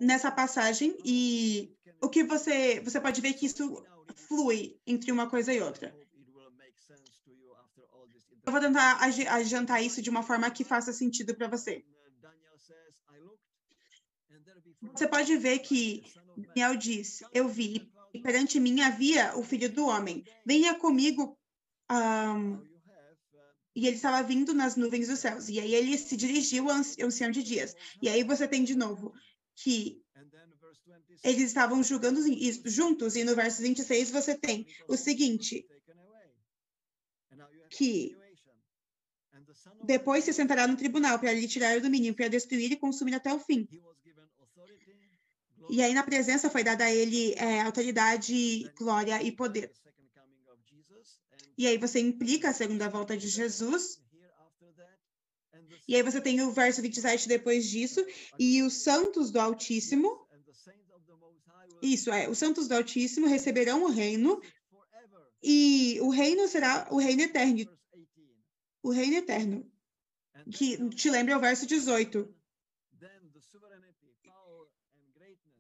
[0.01, 3.85] nessa passagem e o que você você pode ver que isso
[4.29, 5.95] flui entre uma coisa e outra.
[8.45, 11.85] Eu vou tentar adiantar isso de uma forma que faça sentido para você.
[14.93, 16.03] Você pode ver que
[16.37, 20.25] Daniel diz: Eu vi, e perante mim havia o filho do homem.
[20.45, 21.39] Venha comigo.
[21.91, 22.61] Um,
[23.75, 25.49] e ele estava vindo nas nuvens dos céus.
[25.49, 27.75] E aí ele se dirigiu ao ancião de dias.
[28.03, 29.15] E aí você tem de novo
[29.55, 30.03] que
[31.25, 32.21] eles estavam julgando
[32.67, 33.17] juntos.
[33.17, 35.67] E no verso 26 você tem o seguinte:
[37.71, 38.15] que
[39.85, 43.33] depois se sentará no tribunal para lhe tirar o domínio, para destruir e consumir até
[43.33, 43.67] o fim.
[45.71, 49.73] E aí, na presença, foi dada a ele é, autoridade, glória e poder.
[51.57, 54.01] E aí você implica a segunda volta de Jesus.
[55.87, 58.05] E aí você tem o verso 27 depois disso.
[58.39, 60.27] E os santos do Altíssimo.
[61.81, 64.41] Isso é, os santos do Altíssimo receberão o reino.
[65.43, 67.67] E o reino será o reino eterno.
[68.83, 69.71] O reino eterno.
[70.53, 72.35] Que te lembra o verso 18.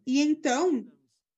[0.06, 0.90] E então,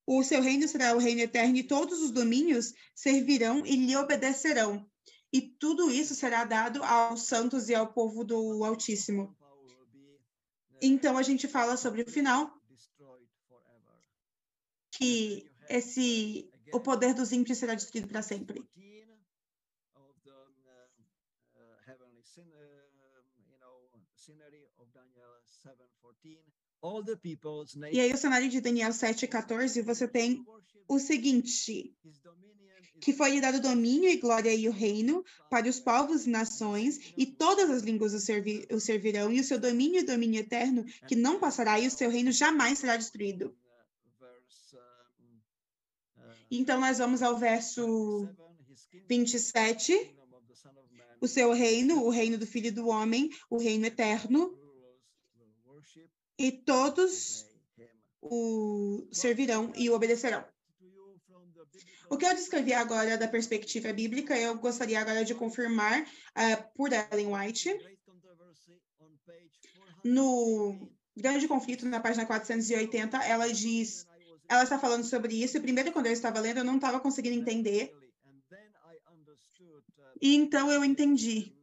[0.07, 4.89] o seu reino será o reino eterno, e todos os domínios servirão e lhe obedecerão.
[5.33, 9.37] E tudo isso será dado aos santos e ao povo do Altíssimo.
[10.81, 12.53] Então, a gente fala sobre o final,
[14.93, 18.63] que esse o poder dos ímpios será destruído para sempre.
[27.91, 30.45] E aí, o cenário de Daniel 7,14, você tem
[30.87, 31.97] o seguinte:
[33.01, 37.01] que foi lhe dado domínio e glória e o reino para os povos e nações,
[37.17, 40.85] e todas as línguas o, servi o servirão, e o seu domínio e domínio eterno,
[41.09, 43.57] que não passará, e o seu reino jamais será destruído.
[46.51, 48.29] Então, nós vamos ao verso
[49.09, 50.17] 27.
[51.19, 54.64] O seu reino, o reino do Filho do Homem, o reino eterno,
[56.39, 57.47] e todos
[58.21, 60.45] o servirão e o obedecerão.
[62.11, 66.91] O que eu descrevi agora da perspectiva bíblica, eu gostaria agora de confirmar uh, por
[66.93, 67.71] Ellen White.
[70.05, 74.07] No Grande Conflito, na página 480, ela diz,
[74.49, 77.39] ela está falando sobre isso, e primeiro, quando eu estava lendo, eu não estava conseguindo
[77.39, 77.93] entender.
[80.21, 81.55] E então eu entendi.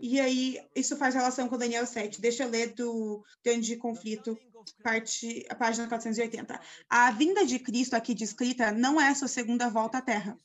[0.00, 2.20] E aí, isso faz relação com Daniel 7.
[2.20, 4.38] Deixa eu ler do Grande Conflito,
[4.82, 6.60] parte, a página 480.
[6.88, 10.38] A vinda de Cristo aqui descrita não é sua segunda volta à Terra.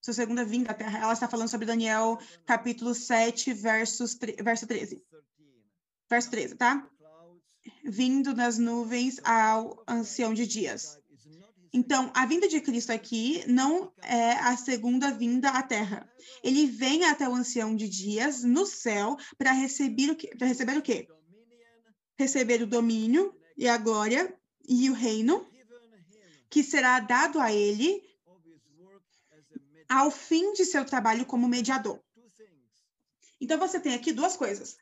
[0.00, 1.00] Sua segunda vinda à Terra.
[1.00, 5.02] Ela está falando sobre Daniel, capítulo 7, versos, verso 13.
[6.08, 6.88] Verso 13, tá?
[7.84, 10.98] Vindo nas nuvens ao ancião de dias.
[11.76, 16.10] Então, a vinda de Cristo aqui não é a segunda vinda à Terra.
[16.42, 20.34] Ele vem até o ancião de dias no céu para receber o quê?
[20.38, 21.06] Para receber o quê?
[22.18, 24.34] Receber o domínio e a glória
[24.66, 25.46] e o reino
[26.48, 28.02] que será dado a ele
[29.86, 32.02] ao fim de seu trabalho como mediador.
[33.38, 34.78] Então você tem aqui duas coisas.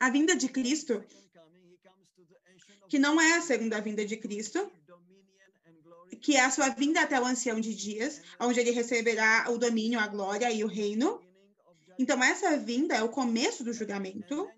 [0.00, 1.04] A vinda de Cristo
[2.88, 4.70] que não é a segunda vinda de Cristo,
[6.20, 9.98] que é a sua vinda até o ancião de dias, onde ele receberá o domínio,
[9.98, 11.20] a glória e o reino.
[11.98, 14.48] Então, essa vinda é o começo do julgamento.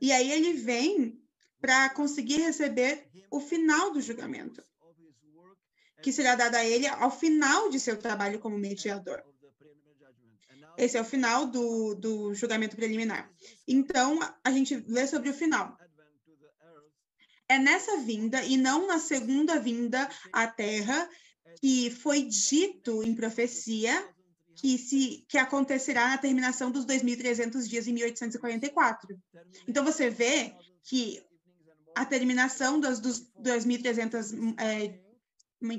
[0.00, 1.20] E aí ele vem
[1.60, 4.62] para conseguir receber o final do julgamento,
[6.02, 9.22] que será dado a ele ao final de seu trabalho como mediador.
[10.76, 13.30] Esse é o final do, do julgamento preliminar.
[13.66, 15.76] Então, a gente lê sobre o final.
[17.48, 21.08] É nessa vinda e não na segunda vinda à Terra
[21.60, 24.08] que foi dito em profecia
[24.56, 29.18] que, se, que acontecerá na terminação dos 2.300 dias em 1844.
[29.68, 31.22] Então, você vê que
[31.94, 35.00] a terminação das dos 2.300 é,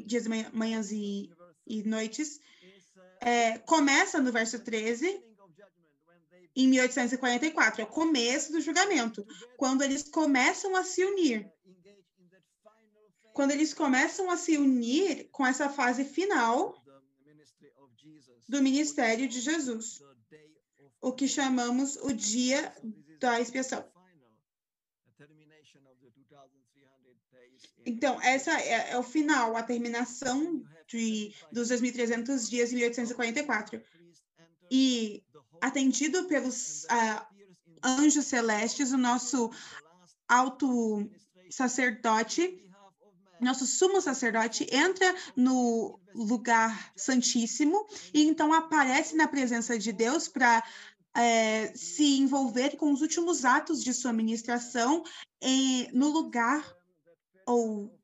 [0.06, 1.30] dias, manhãs e,
[1.68, 2.40] e noites
[3.26, 5.20] é, começa no verso 13,
[6.56, 9.26] em 1844, é o começo do julgamento,
[9.58, 11.52] quando eles começam a se unir.
[13.34, 16.80] Quando eles começam a se unir com essa fase final
[18.48, 20.00] do ministério de Jesus,
[21.02, 22.74] o que chamamos o dia
[23.20, 23.84] da expiação.
[27.84, 30.64] Então, essa é, é, o final, a terminação
[31.52, 33.82] dos 2.300 dias em 1844.
[34.72, 35.24] E,
[35.62, 37.26] atendido pelos uh,
[37.84, 39.52] anjos celestes, o nosso
[40.28, 41.10] alto
[41.50, 42.62] sacerdote,
[43.40, 50.64] nosso sumo sacerdote, entra no lugar santíssimo e então aparece na presença de Deus para
[51.16, 55.04] é, se envolver com os últimos atos de sua ministração
[55.42, 56.66] em, no lugar
[57.46, 57.98] ou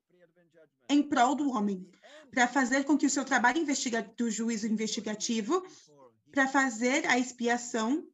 [0.88, 1.90] em prol do homem,
[2.32, 5.66] para fazer com que o seu trabalho investiga do juízo investigativo,
[6.32, 8.08] para fazer a expiação.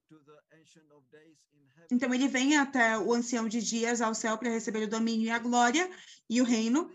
[1.89, 5.29] Então ele vem até o ancião de dias ao céu para receber o domínio e
[5.29, 5.89] a glória
[6.29, 6.91] e o reino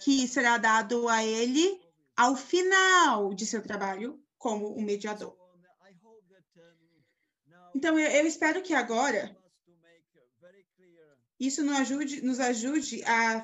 [0.00, 1.80] que será dado a ele
[2.16, 5.36] ao final de seu trabalho como o mediador.
[7.74, 9.36] Então eu, eu espero que agora
[11.38, 13.40] isso nos ajude, nos ajude a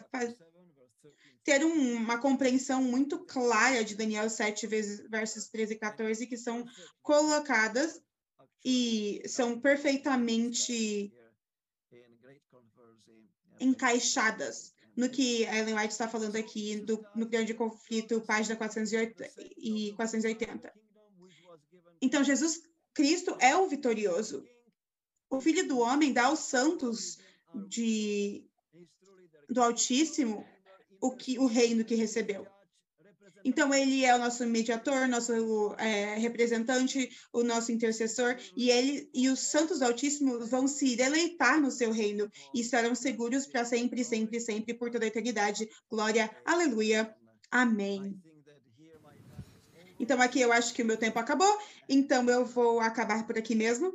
[1.48, 6.62] ter um, uma compreensão muito clara de Daniel 7, versos 13 e 14, que são
[7.00, 8.02] colocadas
[8.62, 11.10] e são perfeitamente
[13.58, 19.94] encaixadas no que Ellen White está falando aqui do, no grande conflito, página 480 e
[19.94, 20.70] 480.
[22.02, 22.60] Então, Jesus
[22.92, 24.44] Cristo é o vitorioso.
[25.30, 27.18] O Filho do Homem dá aos santos
[27.68, 28.44] de,
[29.48, 30.46] do Altíssimo
[31.00, 32.46] o, que, o reino que recebeu.
[33.44, 39.28] Então, ele é o nosso mediator, nosso é, representante, o nosso intercessor, e ele e
[39.28, 44.04] os santos do Altíssimo vão se deleitar no seu reino e estarão seguros para sempre,
[44.04, 45.68] sempre, sempre, por toda a eternidade.
[45.88, 47.14] Glória, aleluia,
[47.50, 48.20] amém.
[50.00, 51.58] Então, aqui eu acho que o meu tempo acabou,
[51.88, 53.92] então eu vou acabar por aqui mesmo.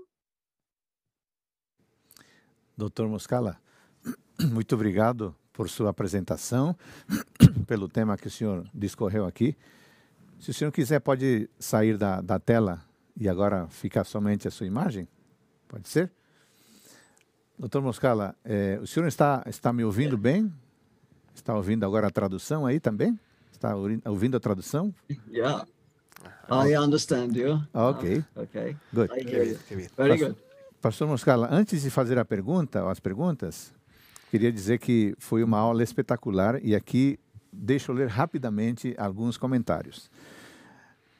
[2.75, 3.61] Doutor Moscala,
[4.51, 6.75] muito obrigado por sua apresentação,
[7.67, 9.55] pelo tema que o senhor discorreu aqui.
[10.39, 12.81] Se o senhor quiser, pode sair da, da tela
[13.15, 15.07] e agora ficar somente a sua imagem?
[15.67, 16.11] Pode ser?
[17.57, 20.51] Doutor Moscala, é, o senhor está, está me ouvindo bem?
[21.34, 23.17] Está ouvindo agora a tradução aí também?
[23.51, 23.75] Está
[24.05, 24.93] ouvindo a tradução?
[25.30, 25.65] Yeah.
[26.49, 27.61] I understand you.
[27.73, 28.23] Ok.
[28.35, 28.75] Okay.
[28.93, 29.11] Good.
[29.13, 29.57] I hear you.
[29.95, 30.35] Very good.
[30.81, 33.73] Pastor Moscala, antes de fazer a pergunta, as perguntas,
[34.34, 37.19] queria dizer que foi uma aula espetacular e aqui
[37.51, 40.10] deixa eu ler rapidamente alguns comentários.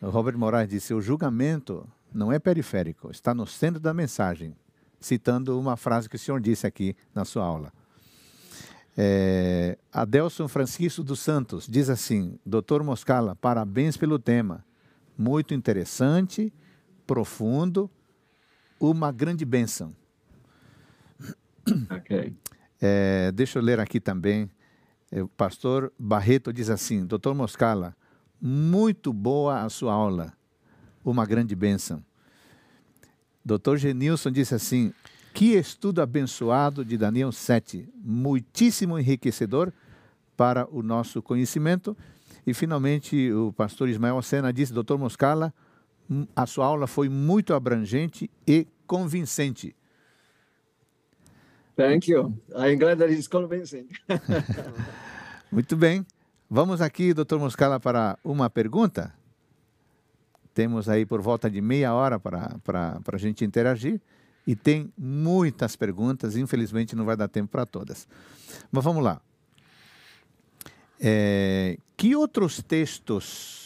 [0.02, 4.56] O Robert Moraes disse: o julgamento não é periférico, está no centro da mensagem,
[5.00, 7.72] citando uma frase que o senhor disse aqui na sua aula.
[8.98, 14.66] É, Adelson Francisco dos Santos diz assim: Doutor Moscala, parabéns pelo tema.
[15.16, 16.52] Muito interessante,
[17.06, 17.88] profundo
[18.80, 19.96] uma grande bênção.
[21.92, 22.34] Ok.
[22.86, 24.52] É, deixa eu ler aqui também.
[25.10, 27.96] É, o pastor Barreto diz assim: Doutor Moscala,
[28.42, 30.34] muito boa a sua aula,
[31.02, 32.04] uma grande bênção.
[33.46, 34.92] Doutor Genilson disse assim:
[35.34, 39.72] Que estudo abençoado de Daniel 7, muitíssimo enriquecedor
[40.36, 41.96] para o nosso conhecimento.
[42.46, 45.54] E finalmente o pastor Ismael Sena disse: Doutor Moscala,
[46.36, 49.74] a sua aula foi muito abrangente e convincente.
[51.76, 52.38] Thank you.
[52.56, 53.88] I'm glad that it's convincing.
[55.52, 56.06] muito bem.
[56.50, 59.14] Vamos aqui, doutor Moscala, para uma pergunta.
[60.54, 64.00] Temos aí por volta de meia hora para a gente interagir.
[64.46, 68.08] E tem muitas perguntas, infelizmente não vai dar tempo para todas.
[68.72, 69.22] Mas vamos lá.
[71.00, 73.64] É, que outros textos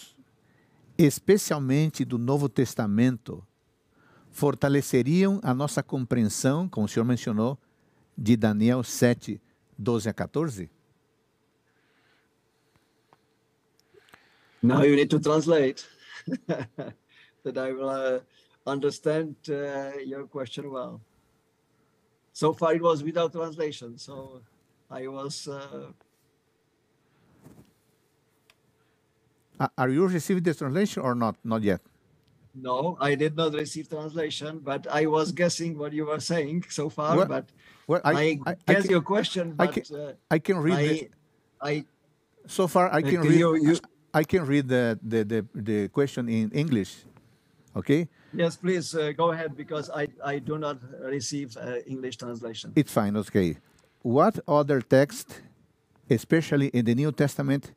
[0.98, 3.44] especialmente do Novo Testamento,
[4.32, 7.58] fortaleceriam a nossa compreensão, como o senhor mencionou,
[8.18, 9.40] de Daniel 7,
[9.78, 10.70] 12 a 14?
[14.64, 15.86] Now you need to translate
[16.48, 18.20] that I will uh,
[18.66, 21.00] understand uh, your question well.
[22.34, 24.42] So far it was without translation, so
[24.90, 25.92] I was uh,
[29.60, 31.36] Uh, are you receiving the translation or not?
[31.44, 31.82] Not yet.
[32.54, 36.90] No, I did not receive translation, but I was guessing what you were saying so
[36.90, 37.18] far.
[37.18, 37.50] Well, but
[37.88, 40.74] Well, I, I, I, I, can, your question, I can- uh, I can read.
[40.76, 41.10] I, the,
[41.62, 41.86] I,
[42.46, 43.40] so far, I uh, can can read.
[43.40, 43.80] you- you-
[44.14, 47.04] I can read the, the, the, the question in English.
[47.76, 52.72] Okay, yes, please uh, go ahead because I, I do not receive uh, English translation.
[52.76, 53.16] it's fine.
[53.16, 53.58] Okay,
[54.02, 55.42] what other text,
[56.10, 57.74] especially in the New Testament,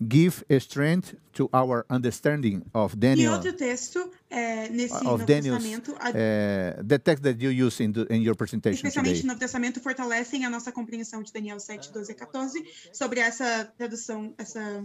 [0.00, 3.32] give strength to our understanding of E Daniel?
[3.32, 7.92] outro texto é, nesse of Novo Daniel's, Testamento, uh, the text that you use in,
[7.92, 9.26] the, in your presentation especialmente today.
[9.26, 13.64] no Novo Testamento, fortalecem a nossa compreensão de Daniel 7, 12 e 14 sobre essa
[13.76, 14.84] tradução, essa...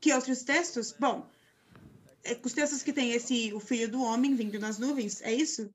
[0.00, 0.94] Que outros textos?
[0.98, 1.26] Bom,
[2.24, 5.68] é, os textos que tem esse, o Filho do Homem vindo nas nuvens, é isso?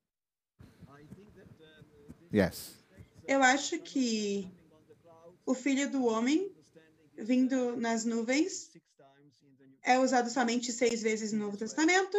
[2.33, 2.73] Yes.
[3.27, 4.49] Eu acho que
[5.45, 6.51] o Filho do Homem
[7.17, 8.69] vindo nas nuvens
[9.83, 12.17] é usado somente seis vezes no Novo Testamento,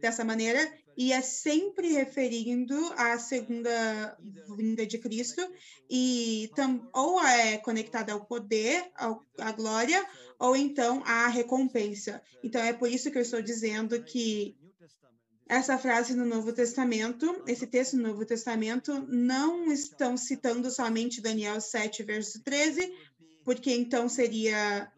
[0.00, 0.60] dessa maneira,
[0.96, 4.16] e é sempre referindo à segunda
[4.56, 5.40] vinda de Cristo,
[5.88, 10.04] e tam, ou é conectada ao poder, ao, à glória,
[10.38, 12.20] ou então à recompensa.
[12.42, 14.56] Então é por isso que eu estou dizendo que
[15.46, 21.60] essa frase no Novo Testamento, esse texto no Novo Testamento, não estão citando somente Daniel
[21.60, 22.92] 7, verso 13,
[23.44, 24.90] porque então seria.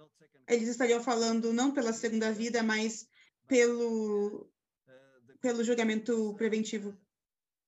[0.49, 3.09] Eles estariam falando não pela segunda vida, mas
[3.49, 4.49] pelo,
[5.41, 6.97] pelo julgamento preventivo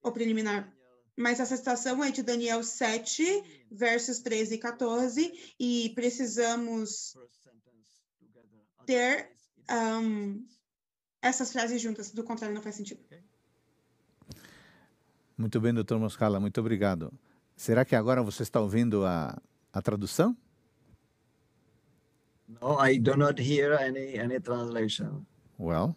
[0.00, 0.72] ou preliminar.
[1.16, 7.16] Mas essa citação é de Daniel 7, versos 13 e 14, e precisamos
[8.86, 9.32] ter
[9.68, 10.46] ahm,
[11.20, 13.02] essas frases juntas, do contrário, não faz sentido.
[15.36, 17.12] Muito bem, doutor Moscala, muito obrigado.
[17.56, 19.36] Será que agora você está ouvindo a,
[19.72, 20.36] a tradução?
[22.48, 25.26] No, I do not hear any any translation.
[25.58, 25.94] Well,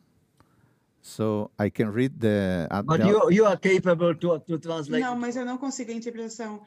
[1.02, 2.68] so I can read the.
[2.70, 5.02] uh, But the- you you are capable to to translate.
[5.04, 6.62] Não, mas eu não consigo a interpretação.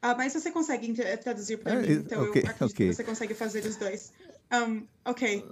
[0.00, 2.86] Ah, mas você consegue inter- traduzir para mim, então ok, eu acredito ok.
[2.88, 4.12] que você consegue fazer os dois.
[4.52, 5.44] Um, ok,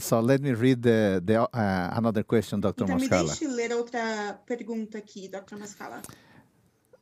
[0.00, 1.48] So let me read the, the uh,
[1.96, 2.70] another question, Dr.
[2.82, 3.28] então me Moscala.
[3.28, 5.56] deixe ler outra pergunta aqui, Dr.
[5.56, 6.02] Mascala.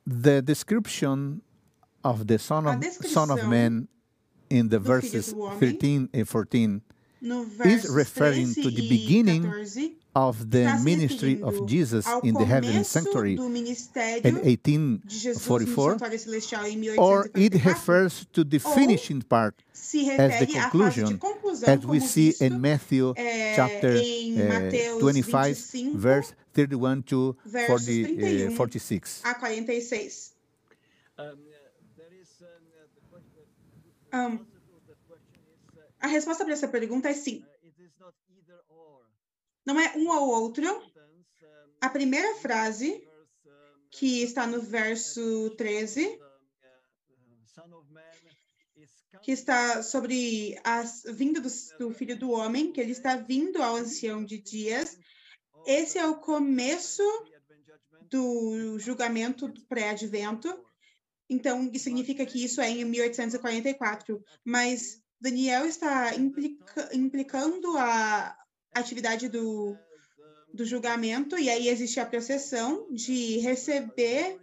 [0.06, 1.40] The description
[2.04, 3.88] of the Son of, son of descrição Man
[4.50, 6.82] in the do Filho verses do Homem 13 and 14
[7.22, 11.54] No verso referring 13 to the e beginning 14, of the está se ministry of
[11.54, 14.30] referindo Jesus ao in the heavenly começo sanctuary do in ministério de
[15.08, 19.54] Jesus no 1844, santuário celestial em or it 1844, refers to the Ou finishing part
[19.72, 22.58] se as the refere à fase de conclusion, conclusão, as we como see visto in
[22.58, 28.56] Matthew é, chapter em uh, Mateus 25, 25, verse 31 to versos 40, 31 uh,
[28.56, 29.20] 46.
[29.24, 30.34] a 46.
[31.18, 31.34] Um, uh,
[31.96, 33.44] there is um, uh, the question.
[34.12, 34.46] Um,
[36.00, 37.44] a resposta para essa pergunta é sim.
[39.64, 40.64] Não é um ou outro.
[41.80, 43.06] A primeira frase,
[43.90, 48.00] que está no verso 13, um, uh, uh, Son of Man
[48.76, 48.90] is
[49.22, 50.82] que está sobre a
[51.12, 54.98] vinda do, do Filho do Homem, que ele está vindo ao ancião de dias.
[55.66, 57.02] Esse é o começo
[58.10, 60.48] do julgamento pré-advento.
[61.30, 64.22] Então, significa que isso é em 1844.
[64.44, 68.36] Mas Daniel está implica- implicando a
[68.74, 69.76] atividade do,
[70.52, 74.38] do julgamento, e aí existe a processão de receber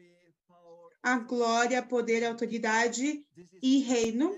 [1.04, 3.26] a glória, poder, autoridade
[3.62, 4.34] e reino.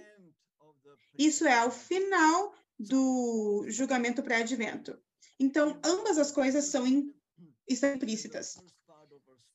[1.18, 4.98] Isso é ao final do julgamento pré-advento.
[5.40, 6.86] Então, ambas as coisas são
[7.68, 8.56] implícitas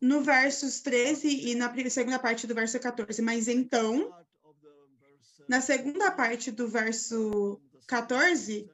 [0.04, 3.22] no versos 13 e na segunda parte do verso 14.
[3.22, 4.14] Mas então,
[5.48, 8.70] na segunda parte do verso 14,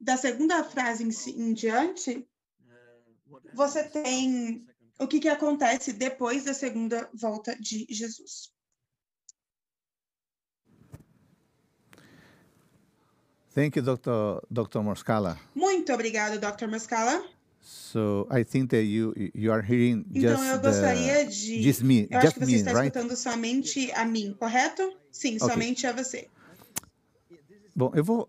[0.00, 2.24] da segunda frase em, em diante,
[3.54, 4.64] você tem
[5.00, 8.54] o que, que acontece depois da segunda volta de Jesus.
[13.52, 14.46] Thank you, Dr.
[14.48, 14.78] Dr.
[14.80, 15.40] Moscala.
[15.56, 16.68] Muito obrigado, Dr.
[16.68, 17.35] Mascala.
[17.66, 21.62] So I think that you you are hearing Então, just eu the, gostaria de.
[21.62, 22.92] just me, Eu acho que você me, está right?
[22.96, 24.82] escutando somente a mim, correto?
[25.10, 25.48] Sim, Ok.
[25.48, 26.28] somente a você.
[27.74, 28.28] Bom, eu vou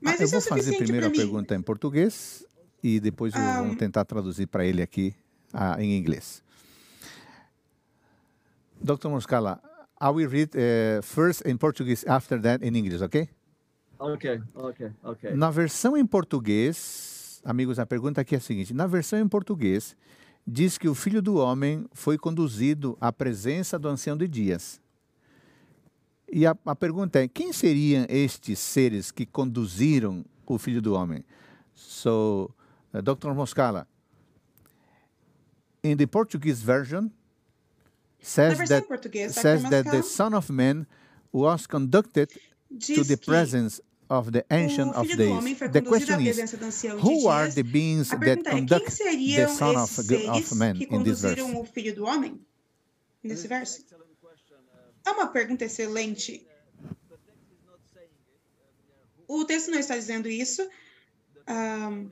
[0.00, 2.46] Mas eu isso é vou fazer suficiente primeiro a pergunta em português
[2.82, 5.14] e depois eu Ah, vou tentar traduzir para ele aqui
[5.52, 6.42] ah, em inglês.
[8.82, 9.08] Dr.
[9.08, 9.60] Moscala,
[10.00, 13.28] I will read uh, first in Portuguese, after that in English, ok?
[14.00, 15.34] Okay, okay, okay.
[15.34, 17.11] Na versão em português,
[17.44, 19.96] amigos, a pergunta aqui é a seguinte: na versão em português,
[20.46, 24.80] diz que o filho do homem foi conduzido à presença do ancião de dias.
[26.30, 31.24] E a, a pergunta é: quem seriam estes seres que conduziram o filho do homem?
[31.74, 32.50] So,
[32.94, 33.32] uh, Dr.
[33.32, 33.86] Moscala,
[35.82, 37.10] in the Portuguese version,
[38.20, 38.86] says that
[39.30, 40.86] says that the Son of Man
[41.32, 42.30] was conducted
[42.80, 43.80] to the presence
[44.18, 45.58] of the Ancient o of Filho do Homem Days.
[45.58, 48.36] foi The question is, presença do Ancião de who are the beings A that é,
[48.36, 51.40] quem conduct the seriam Son of, of Man que in this verse?
[51.40, 52.40] conduziram o Filho do Homem?
[53.22, 53.84] Nesse verso?
[55.04, 56.46] É uma pergunta excelente.
[59.28, 60.68] O texto não está dizendo isso.
[61.46, 62.08] Ahm,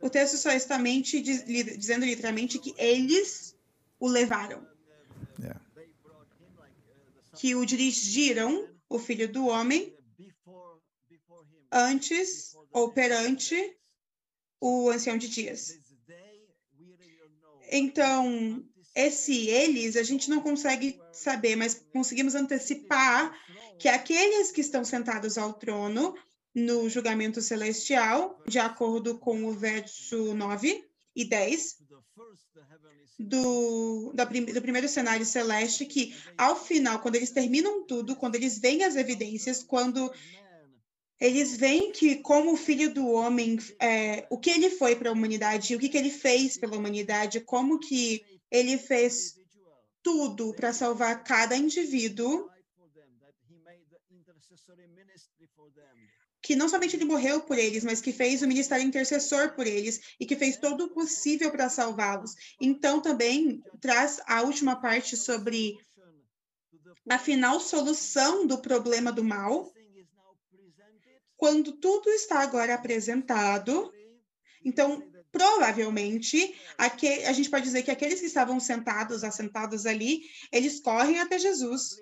[0.00, 3.56] o texto só está mente diz- li- dizendo literalmente que eles
[3.98, 4.64] o levaram,
[5.38, 5.60] Yeah.
[7.34, 9.94] que o dirigiram, o Filho do Homem,
[11.76, 13.76] antes ou perante
[14.60, 15.78] o Ancião de Dias.
[17.70, 23.36] Então, esse eles a gente não consegue saber, mas conseguimos antecipar
[23.78, 26.14] que aqueles que estão sentados ao trono
[26.54, 30.82] no julgamento celestial, de acordo com o verso 9
[31.14, 31.76] e 10
[33.18, 38.58] do, da do primeiro cenário celeste, que ao final, quando eles terminam tudo, quando eles
[38.58, 40.10] veem as evidências, quando
[41.20, 45.12] eles veem que como o filho do homem, é, o que ele foi para a
[45.12, 49.34] humanidade, o que, que ele fez pela humanidade, como que ele fez
[50.02, 52.48] tudo para salvar cada indivíduo,
[56.42, 60.00] que não somente ele morreu por eles, mas que fez o ministério intercessor por eles
[60.20, 62.36] e que fez todo o possível para salvá-los.
[62.60, 65.76] Então também traz a última parte sobre
[67.10, 69.72] a final solução do problema do mal,
[71.36, 73.92] quando tudo está agora apresentado,
[74.64, 80.80] então provavelmente aque- a gente pode dizer que aqueles que estavam sentados, assentados ali, eles
[80.80, 81.96] correm até Jesus.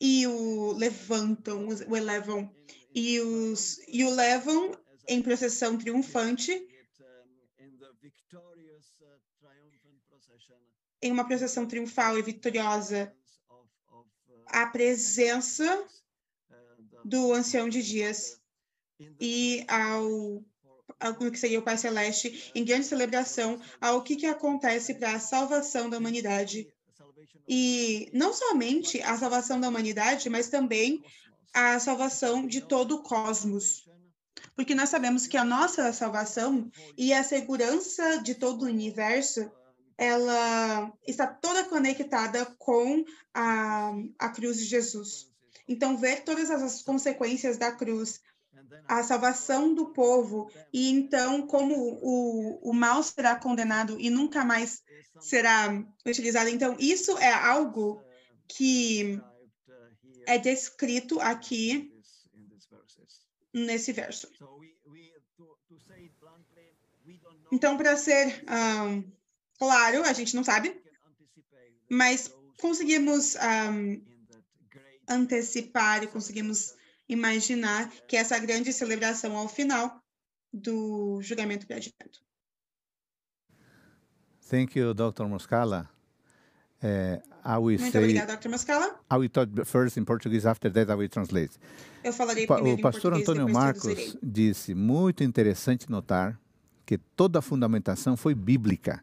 [0.00, 2.54] E o levantam, o elevam.
[2.94, 4.76] E, os, e o levam
[5.08, 6.52] em procissão triunfante,
[11.00, 13.12] em uma procissão triunfal e vitoriosa,
[14.46, 15.64] à presença
[17.04, 18.40] do ancião de dias
[19.20, 20.44] e ao,
[21.00, 25.20] ao que seria o Pai Celeste, em grande celebração ao que, que acontece para a
[25.20, 26.72] salvação da humanidade.
[27.48, 31.04] E não somente a salvação da humanidade, mas também
[31.52, 33.84] a salvação de todo o cosmos.
[34.54, 39.50] Porque nós sabemos que a nossa salvação e a segurança de todo o universo,
[39.96, 43.04] ela está toda conectada com
[43.34, 45.31] a, a cruz de Jesus.
[45.68, 48.20] Então, ver todas as consequências da cruz,
[48.86, 54.82] a salvação do povo, e então como o, o mal será condenado e nunca mais
[55.20, 55.68] será
[56.06, 56.50] utilizado.
[56.50, 58.02] Então, isso é algo
[58.48, 59.20] que
[60.26, 61.92] é descrito aqui
[63.52, 64.28] nesse verso.
[67.50, 69.04] Então, para ser um,
[69.58, 70.82] claro, a gente não sabe,
[71.88, 74.11] mas conseguimos um,
[75.08, 76.74] antecipar e conseguimos
[77.08, 80.00] imaginar que essa grande celebração ao final
[80.52, 82.20] do julgamento de advento.
[84.48, 85.24] Thank you, Dr.
[85.24, 85.88] Moscala.
[86.82, 88.48] Uh, I will Muito say, obrigada, Dr.
[88.48, 89.00] Mascala.
[89.10, 91.52] I will talk first in Portuguese, after that I will translate.
[92.04, 96.38] Eu falarei Pa- primeiro O pastor Antônio Marcos disse: muito interessante notar
[96.84, 99.02] que toda a fundamentação foi bíblica.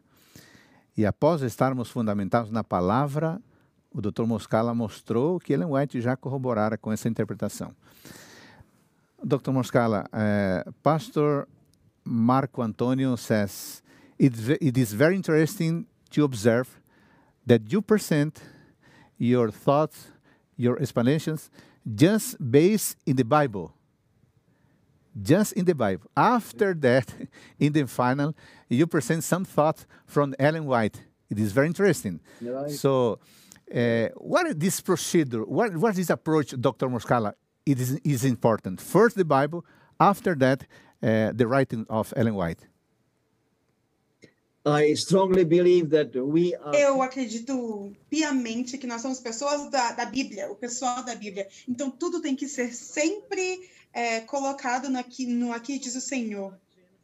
[0.96, 3.40] E após estarmos fundamentados na palavra,
[3.92, 4.24] o Dr.
[4.24, 7.74] Moscala mostrou que Ellen White já corroborara com essa interpretação.
[9.22, 9.50] Dr.
[9.50, 11.46] Moscala, uh, Pastor
[12.04, 13.82] Marco Antônio says
[14.18, 16.68] it, it is very interesting to observe
[17.46, 18.40] that you present
[19.18, 20.12] your thoughts,
[20.56, 21.50] your explanations,
[21.84, 23.72] just based in the Bible.
[25.20, 26.08] Just in the Bible.
[26.16, 27.12] After that,
[27.58, 28.34] in the final,
[28.68, 31.02] you present some thoughts from Ellen White.
[31.28, 32.20] It is very interesting.
[32.40, 32.70] Right.
[32.70, 33.18] So,
[33.74, 35.44] uh, what is this procedure?
[35.44, 36.88] What, what is this approach, Dr.
[36.88, 37.34] Moscala?
[37.64, 38.80] It is, is important.
[38.80, 39.64] First, the Bible.
[39.98, 40.66] After that,
[41.02, 42.66] uh, the writing of Ellen White.
[44.66, 50.04] I strongly believe that we are Eu acredito piamente que nós somos pessoas da, da
[50.04, 51.48] Bíblia, o pessoal da Bíblia.
[51.66, 56.58] Então, tudo tem que ser sempre é, colocado no aqui, no aqui diz o Senhor.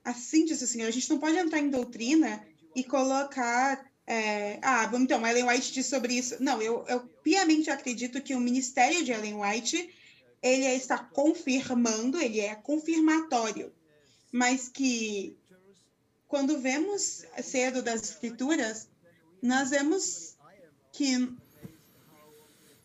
[0.04, 0.86] Assim diz o Senhor.
[0.86, 2.42] A gente não pode entrar em doutrina
[2.74, 3.85] e colocar.
[4.06, 6.36] É, ah, bom, então, Ellen White diz sobre isso.
[6.40, 9.92] Não, eu, eu piamente acredito que o ministério de Ellen White
[10.40, 13.72] ele está confirmando, ele é confirmatório,
[14.30, 15.36] mas que
[16.28, 18.88] quando vemos cedo das escrituras,
[19.42, 20.36] nós vemos
[20.92, 21.34] que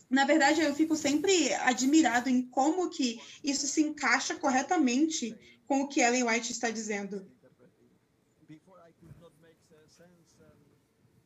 [0.10, 5.38] Na verdade, eu fico sempre admirado em como que isso se encaixa corretamente
[5.68, 7.26] com o que Ellen White está dizendo.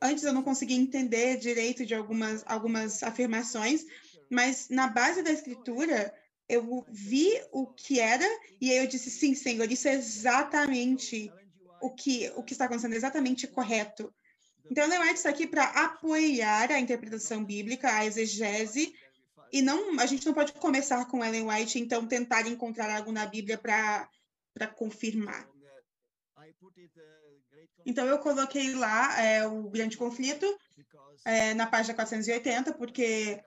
[0.05, 3.85] Antes eu não conseguia entender direito de algumas, algumas afirmações,
[4.29, 6.13] mas na base da escritura
[6.47, 8.25] eu vi o que era
[8.61, 11.31] e aí eu disse sim, Senhor, isso é exatamente
[11.81, 14.13] o que o que está acontecendo, exatamente correto.
[14.69, 18.95] Então, Ellen White está aqui para apoiar a interpretação bíblica, a exegese,
[19.51, 23.25] e não a gente não pode começar com Ellen White, então tentar encontrar algo na
[23.25, 25.47] Bíblia para confirmar.
[27.85, 30.45] Então, eu coloquei lá é, o grande conflito
[31.23, 33.43] é, na página 480, porque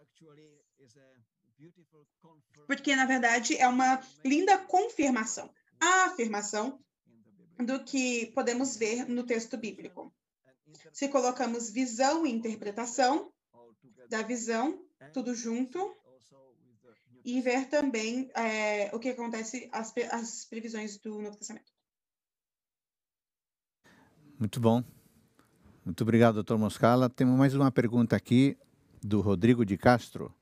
[2.67, 5.51] porque na verdade é uma linda confirmação,
[5.81, 6.79] a afirmação
[7.59, 10.15] do que podemos ver no texto bíblico.
[10.93, 13.33] Se colocamos visão e interpretação
[14.11, 14.85] da visão,
[15.15, 15.97] tudo junto,
[17.25, 21.73] e ver também é, o que acontece, as, as previsões do Novo Testamento.
[24.39, 24.85] Muito bom.
[25.85, 27.11] Muito obrigado, doutor Moscala.
[27.11, 28.57] Temos mais uma pergunta aqui
[29.03, 30.33] do Rodrigo de Castro.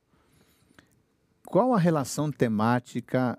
[1.47, 3.39] Qual a relação temática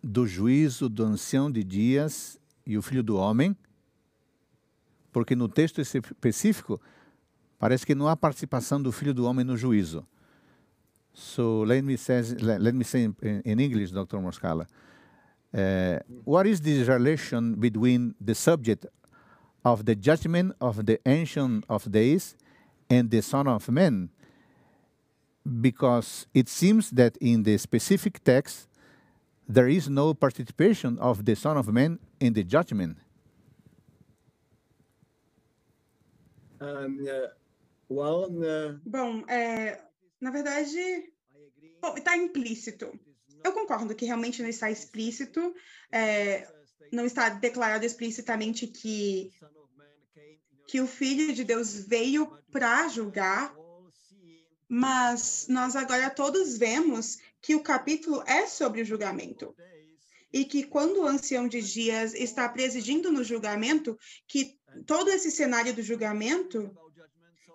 [0.00, 3.56] do juízo do ancião de dias e o filho do homem?
[5.10, 6.80] Porque no texto específico
[7.58, 10.06] parece que não há participação do filho do homem no juízo.
[11.12, 14.18] So let me say, let me say in, in English, Dr.
[14.18, 14.68] Moscala.
[15.52, 18.86] Uh, what is the relation between the subject
[19.66, 22.36] of the judgment of the Ancient of Days
[22.88, 24.10] and the Son of Man,
[25.60, 28.68] because it seems that in the specific text
[29.48, 32.96] there is no participation of the Son of Man in the judgment.
[36.60, 37.26] Um, uh,
[37.88, 39.80] well, uh, Bom, é,
[40.20, 41.10] na verdade,
[41.96, 42.86] está implícito.
[43.44, 45.54] Eu concordo que realmente não está explícito,
[45.90, 46.46] é,
[46.92, 49.32] não está declarado explicitamente que
[50.76, 53.56] que o Filho de Deus veio para julgar,
[54.68, 59.56] mas nós agora todos vemos que o capítulo é sobre o julgamento.
[60.30, 63.98] E que quando o ancião de dias está presidindo no julgamento,
[64.28, 66.70] que todo esse cenário do julgamento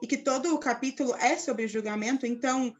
[0.01, 2.75] e que todo o capítulo é sobre o julgamento, então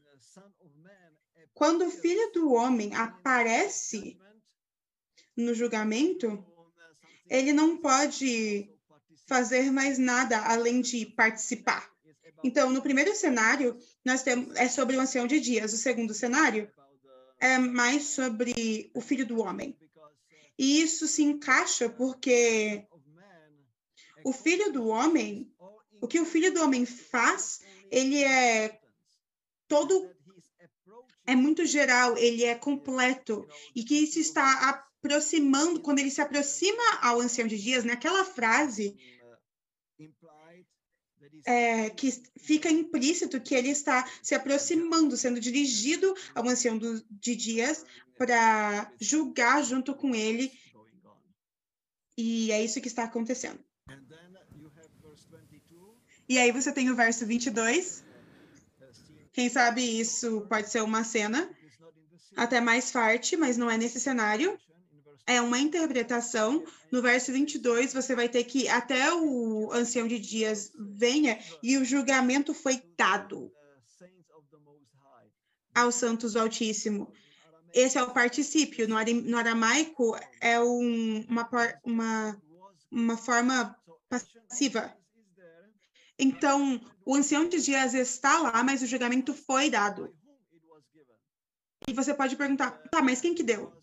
[1.54, 4.20] quando o filho do homem aparece
[5.38, 6.44] no julgamento,
[7.30, 8.72] ele não pode
[9.32, 11.90] fazer mais nada além de participar.
[12.44, 15.72] Então, no primeiro cenário, nós temos é sobre o ancião de dias.
[15.72, 16.70] O segundo cenário
[17.40, 19.78] é mais sobre o filho do homem.
[20.60, 22.86] E isso se encaixa porque
[24.26, 25.50] o filho do homem,
[26.02, 28.82] o que o filho do homem faz, ele é
[29.66, 30.14] todo
[31.26, 34.68] é muito geral, ele é completo e que isso está
[35.02, 38.98] aproximando, quando ele se aproxima ao ancião de dias, naquela frase,
[41.46, 47.36] é, que fica implícito que ele está se aproximando, sendo dirigido ao ancião do, de
[47.36, 47.86] dias
[48.18, 50.52] para julgar junto com ele.
[52.18, 53.60] E é isso que está acontecendo.
[56.30, 58.04] E aí você tem o verso 22.
[59.34, 61.50] Quem sabe isso pode ser uma cena
[62.36, 64.58] até mais forte, mas não é nesse cenário
[65.26, 66.64] é uma interpretação.
[66.92, 71.86] No verso 22, você vai ter que até o ancião de dias venha e o
[71.86, 73.52] julgamento foi dado
[75.74, 77.12] aos santos do Altíssimo.
[77.74, 78.88] Esse é o particípio.
[78.88, 81.50] No aramaico, é um, uma,
[81.84, 82.42] uma,
[82.92, 83.76] uma forma
[84.10, 84.94] passiva.
[86.20, 90.14] Então, o ancião de dias está lá, mas o julgamento foi dado.
[91.88, 93.81] E você pode perguntar, tá, mas quem que deu?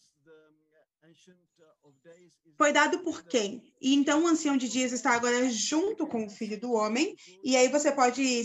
[2.59, 3.63] Foi dado por quem?
[3.81, 7.15] E então o ancião de dias está agora junto com o filho do homem,
[7.45, 8.43] e aí você pode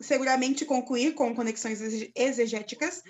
[0.00, 1.80] seguramente concluir com conexões
[2.14, 3.02] exegéticas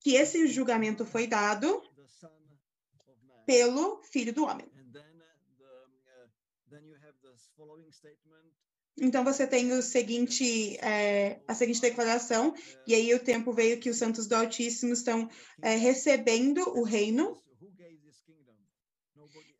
[0.00, 1.80] que esse julgamento foi dado
[3.46, 4.66] pelo filho do homem.
[9.00, 12.52] Então você tem o seguinte, é, a seguinte declaração,
[12.86, 15.30] e aí o tempo veio que os santos do Altíssimo estão
[15.62, 17.40] é, recebendo o reino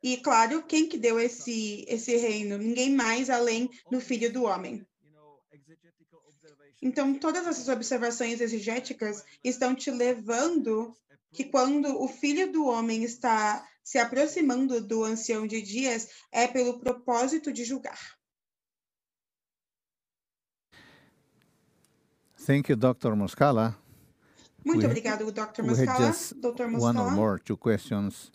[0.03, 2.59] e claro, quem que deu esse esse reino?
[2.59, 4.85] Ninguém mais além do Filho do Homem.
[6.81, 10.93] Então, todas essas observações exegéticas estão te levando
[11.33, 16.81] que quando o Filho do Homem está se aproximando do ancião de dias, é pelo
[16.81, 17.99] propósito de julgar.
[22.45, 23.15] Thank you, Dr.
[23.15, 23.79] Moscala.
[24.65, 25.63] Muito We- obrigado, Dr.
[25.65, 26.65] just Dr.
[26.79, 28.31] one or more, two questions.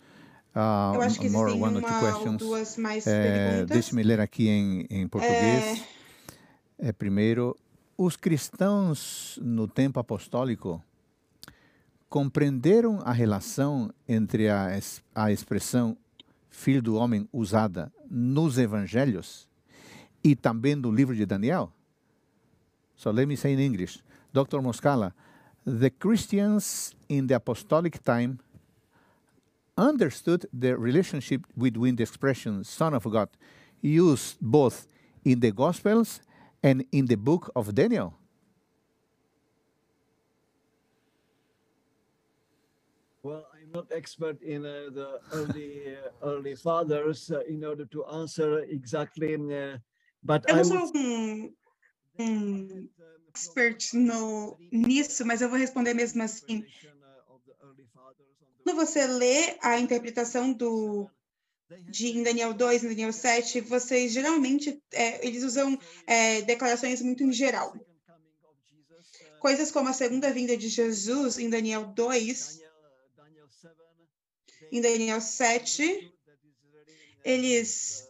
[0.58, 2.38] Uh, Eu acho que more, existem one or two uma ou questions.
[2.38, 3.68] duas mais É, perguntas.
[3.68, 5.84] Deixe-me ler aqui em, em português.
[6.76, 7.56] É, primeiro,
[7.96, 10.82] os cristãos no tempo apostólico
[12.08, 14.78] compreenderam a relação entre a,
[15.14, 15.96] a expressão
[16.50, 19.46] filho do homem usada nos evangelhos
[20.24, 21.72] e também no livro de Daniel?
[22.96, 24.02] So let me say in English.
[24.32, 24.60] Dr.
[24.60, 25.14] Moscala,
[25.64, 28.38] the Christians in the apostolic time
[29.78, 33.28] understood the relationship between the expression Son of God
[33.80, 34.86] used both
[35.24, 36.20] in the Gospels
[36.62, 38.14] and in the book of Daniel.
[43.22, 48.04] Well, I'm not expert in uh, the early uh, early fathers uh, in order to
[48.06, 49.76] answer exactly, uh,
[50.22, 51.54] but Eu I não would sou um,
[52.18, 52.88] um
[53.28, 56.64] expert no, nisso, mas eu vou responder mesmo assim.
[58.62, 61.10] Quando você lê a interpretação do,
[61.90, 67.22] de em Daniel 2, em Daniel 7, vocês geralmente é, eles usam é, declarações muito
[67.22, 67.74] em geral.
[69.40, 72.60] Coisas como a segunda vinda de Jesus em Daniel 2,
[74.72, 76.12] em Daniel 7,
[77.24, 78.08] eles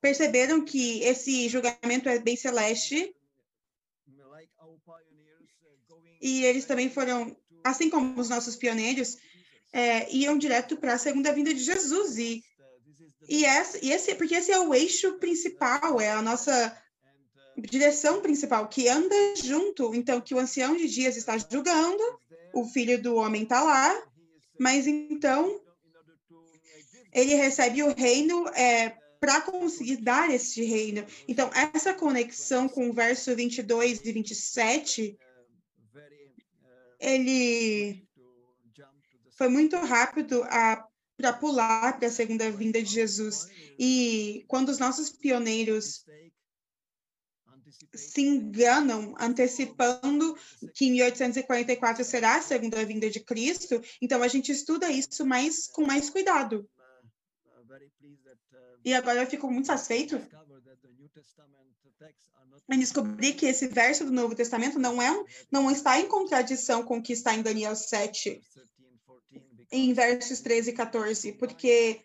[0.00, 3.14] perceberam que esse julgamento é bem celeste
[6.24, 9.18] e eles também foram, assim como os nossos pioneiros,
[9.70, 12.42] é, iam direto para a segunda vinda de Jesus e
[13.26, 16.78] e essa, e esse, porque esse é o eixo principal, é a nossa
[17.56, 19.94] direção principal que anda junto.
[19.94, 22.02] Então, que o ancião de dias está julgando,
[22.52, 24.02] o filho do homem está lá,
[24.60, 25.58] mas então
[27.14, 31.06] ele recebe o reino é, para conseguir dar esse reino.
[31.26, 35.18] Então, essa conexão com o verso 22 e 27,
[37.00, 38.06] ele
[39.36, 40.42] foi muito rápido
[41.16, 43.48] para pular para a segunda vinda de Jesus.
[43.78, 46.04] E quando os nossos pioneiros
[47.94, 50.36] se enganam antecipando
[50.74, 55.66] que em 1844 será a segunda vinda de Cristo, então a gente estuda isso mais
[55.68, 56.68] com mais cuidado.
[58.84, 60.20] E agora eu fico muito satisfeito
[62.70, 66.98] em descobrir que esse verso do Novo Testamento não é não está em contradição com
[66.98, 68.40] o que está em Daniel 7,
[69.70, 72.00] em versos 13 e 14, porque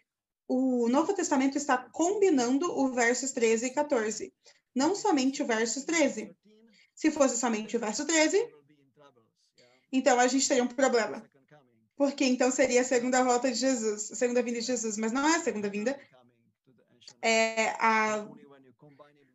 [0.48, 4.34] o Novo Testamento está combinando o versos 13 e 14,
[4.76, 6.36] não somente o verso 13.
[6.95, 8.45] Se fosse somente o verso 13,
[9.91, 11.24] então a gente teria um problema.
[11.95, 15.28] Porque então seria a segunda volta de Jesus, a segunda vinda de Jesus, mas não
[15.28, 15.99] é a segunda vinda,
[17.22, 18.28] é a,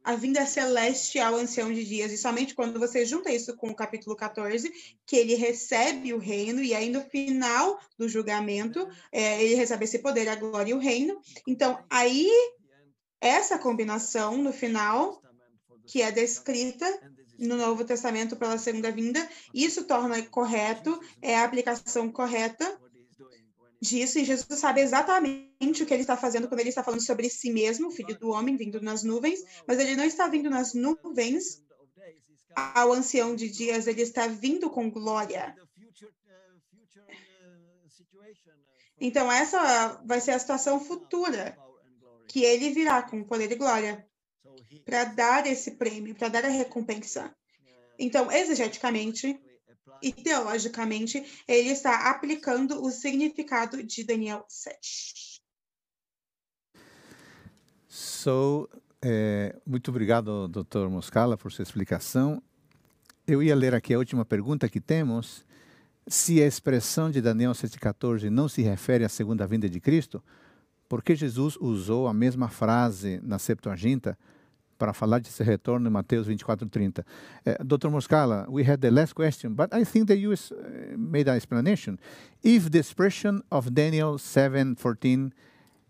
[0.05, 2.13] a vinda celeste ao ancião de dias.
[2.13, 4.71] E somente quando você junta isso com o capítulo 14,
[5.07, 9.99] que ele recebe o reino, e aí no final do julgamento, é, ele recebe esse
[10.01, 11.19] poder, a glória e o reino.
[11.49, 12.29] Então, aí,
[13.21, 15.23] essa combinação no final,
[15.87, 16.87] que é descrita
[17.39, 22.79] no Novo Testamento pela segunda vinda, isso torna correto, é a aplicação correta
[23.85, 27.29] disso, e Jesus sabe exatamente o que ele está fazendo quando ele está falando sobre
[27.29, 31.63] si mesmo, filho do homem, vindo nas nuvens, mas ele não está vindo nas nuvens
[32.57, 35.55] ao ancião de dias, ele está vindo com glória.
[39.01, 41.57] Então, essa vai ser a situação futura,
[42.27, 44.07] que ele virá com poder e glória
[44.85, 47.35] para dar esse prêmio, para dar a recompensa.
[47.99, 49.39] Então, exegeticamente
[50.03, 55.41] e teologicamente, ele está aplicando o significado de Daniel 7.
[57.89, 58.69] So,
[59.03, 60.89] eh, muito obrigado, Dr.
[60.89, 62.43] Moscala, por sua explicação.
[63.27, 65.47] Eu ia ler aqui a última pergunta que temos.
[66.07, 70.23] Se a expressão de Daniel 7,14 não se refere à segunda vinda de Cristo,
[70.89, 74.19] por que Jesus usou a mesma frase na Septuaginta
[74.79, 77.05] para falar de seu retorno em Mateus 24:30?
[77.45, 77.91] Eh, Dr.
[77.91, 81.99] Moscala, we had the last question, but I think that you eh, made an explanation.
[82.43, 85.33] If the expression of Daniel 7:14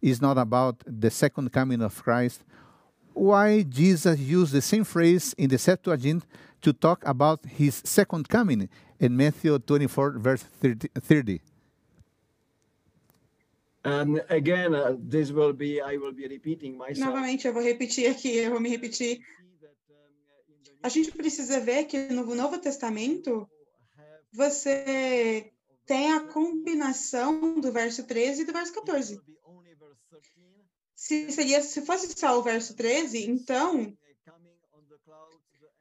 [0.00, 2.44] is not about the second coming of Christ,
[3.14, 6.24] why Jesus used the same phrase in the Septuagint
[6.60, 11.40] to talk about his second coming in Matthew 24, verse 30?
[13.84, 13.88] 30?
[13.88, 16.98] And again, uh, this will be, I will be repeating myself.
[17.00, 19.20] Novamente, eu vou repetir aqui, eu vou me repetir.
[20.82, 23.48] A gente precisa ver que no Novo Testamento
[24.32, 25.50] você
[25.86, 29.20] tem a combinação do verso 13 e do verso 14.
[30.94, 33.96] Se, seria, se fosse só o verso 13, então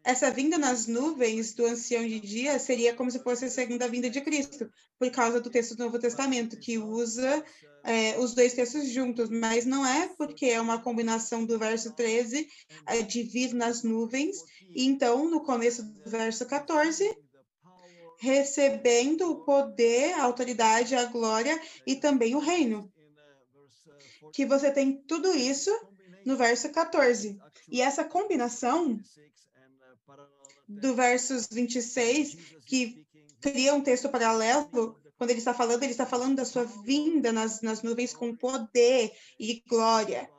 [0.04, 4.10] essa vinda nas nuvens do ancião de dia seria como se fosse a segunda vinda
[4.10, 4.70] de Cristo,
[5.00, 7.44] por causa do texto do Novo Testamento, que usa
[7.84, 12.48] é, os dois textos juntos, mas não é porque é uma combinação do verso 13
[12.88, 14.38] é, de vir nas nuvens,
[14.70, 17.18] e então, no começo do verso 14,
[18.20, 22.92] recebendo o poder, a autoridade, a glória e também o reino.
[24.34, 25.70] Que você tem tudo isso
[26.26, 27.38] no verso 14.
[27.70, 29.00] E essa combinação
[30.68, 33.06] do versos 26, que
[33.42, 37.62] cria um texto paralelo, quando ele está falando, ele está falando da sua vinda nas,
[37.62, 40.30] nas nuvens com poder e glória.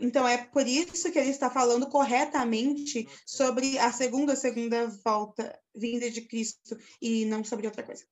[0.00, 6.10] Então, é por isso que ele está falando corretamente sobre a segunda, segunda volta, vinda
[6.10, 8.04] de Cristo, e não sobre outra coisa.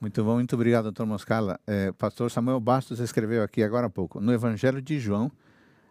[0.00, 1.58] Muito bom, muito obrigado, doutor Moscala.
[1.66, 5.32] É, pastor Samuel Bastos escreveu aqui agora há pouco, no Evangelho de João,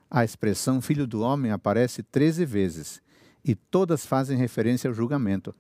[0.10, 3.02] a expressão filho do homem aparece 13 vezes
[3.44, 5.54] e todas fazem referência ao julgamento.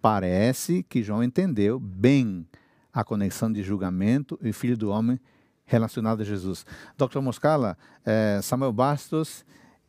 [0.00, 2.46] Parece que João entendeu bem
[2.92, 5.18] a conexão de julgamento e filho do homem
[5.64, 6.66] relacionado a Jesus.
[6.98, 7.20] Dr.
[7.20, 9.44] Moscala, uh, Samuel Bastos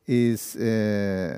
[0.08, 1.38] is uh,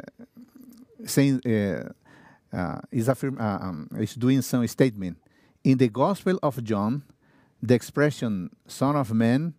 [1.06, 5.18] saying uh, is, uh, um, is doing some statement
[5.64, 7.04] in the Gospel of John.
[7.62, 9.54] The expression "Son of Man,"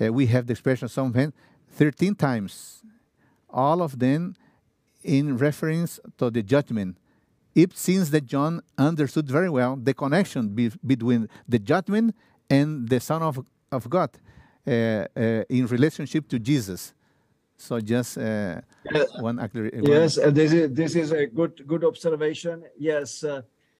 [0.00, 1.32] uh, we have the expression "Son of Man"
[1.74, 2.82] 13 times,
[3.50, 4.36] all of them
[5.02, 6.96] in reference to the judgment.
[7.54, 12.16] It seems that John understood very well the connection be, between the judgment
[12.50, 14.10] and the Son of, of God
[14.66, 16.94] uh, uh, in relationship to Jesus.
[17.56, 18.60] So just uh,
[19.20, 19.38] one.
[19.82, 22.64] Yes, this is this is a good good observation.
[22.76, 23.42] Yes, uh,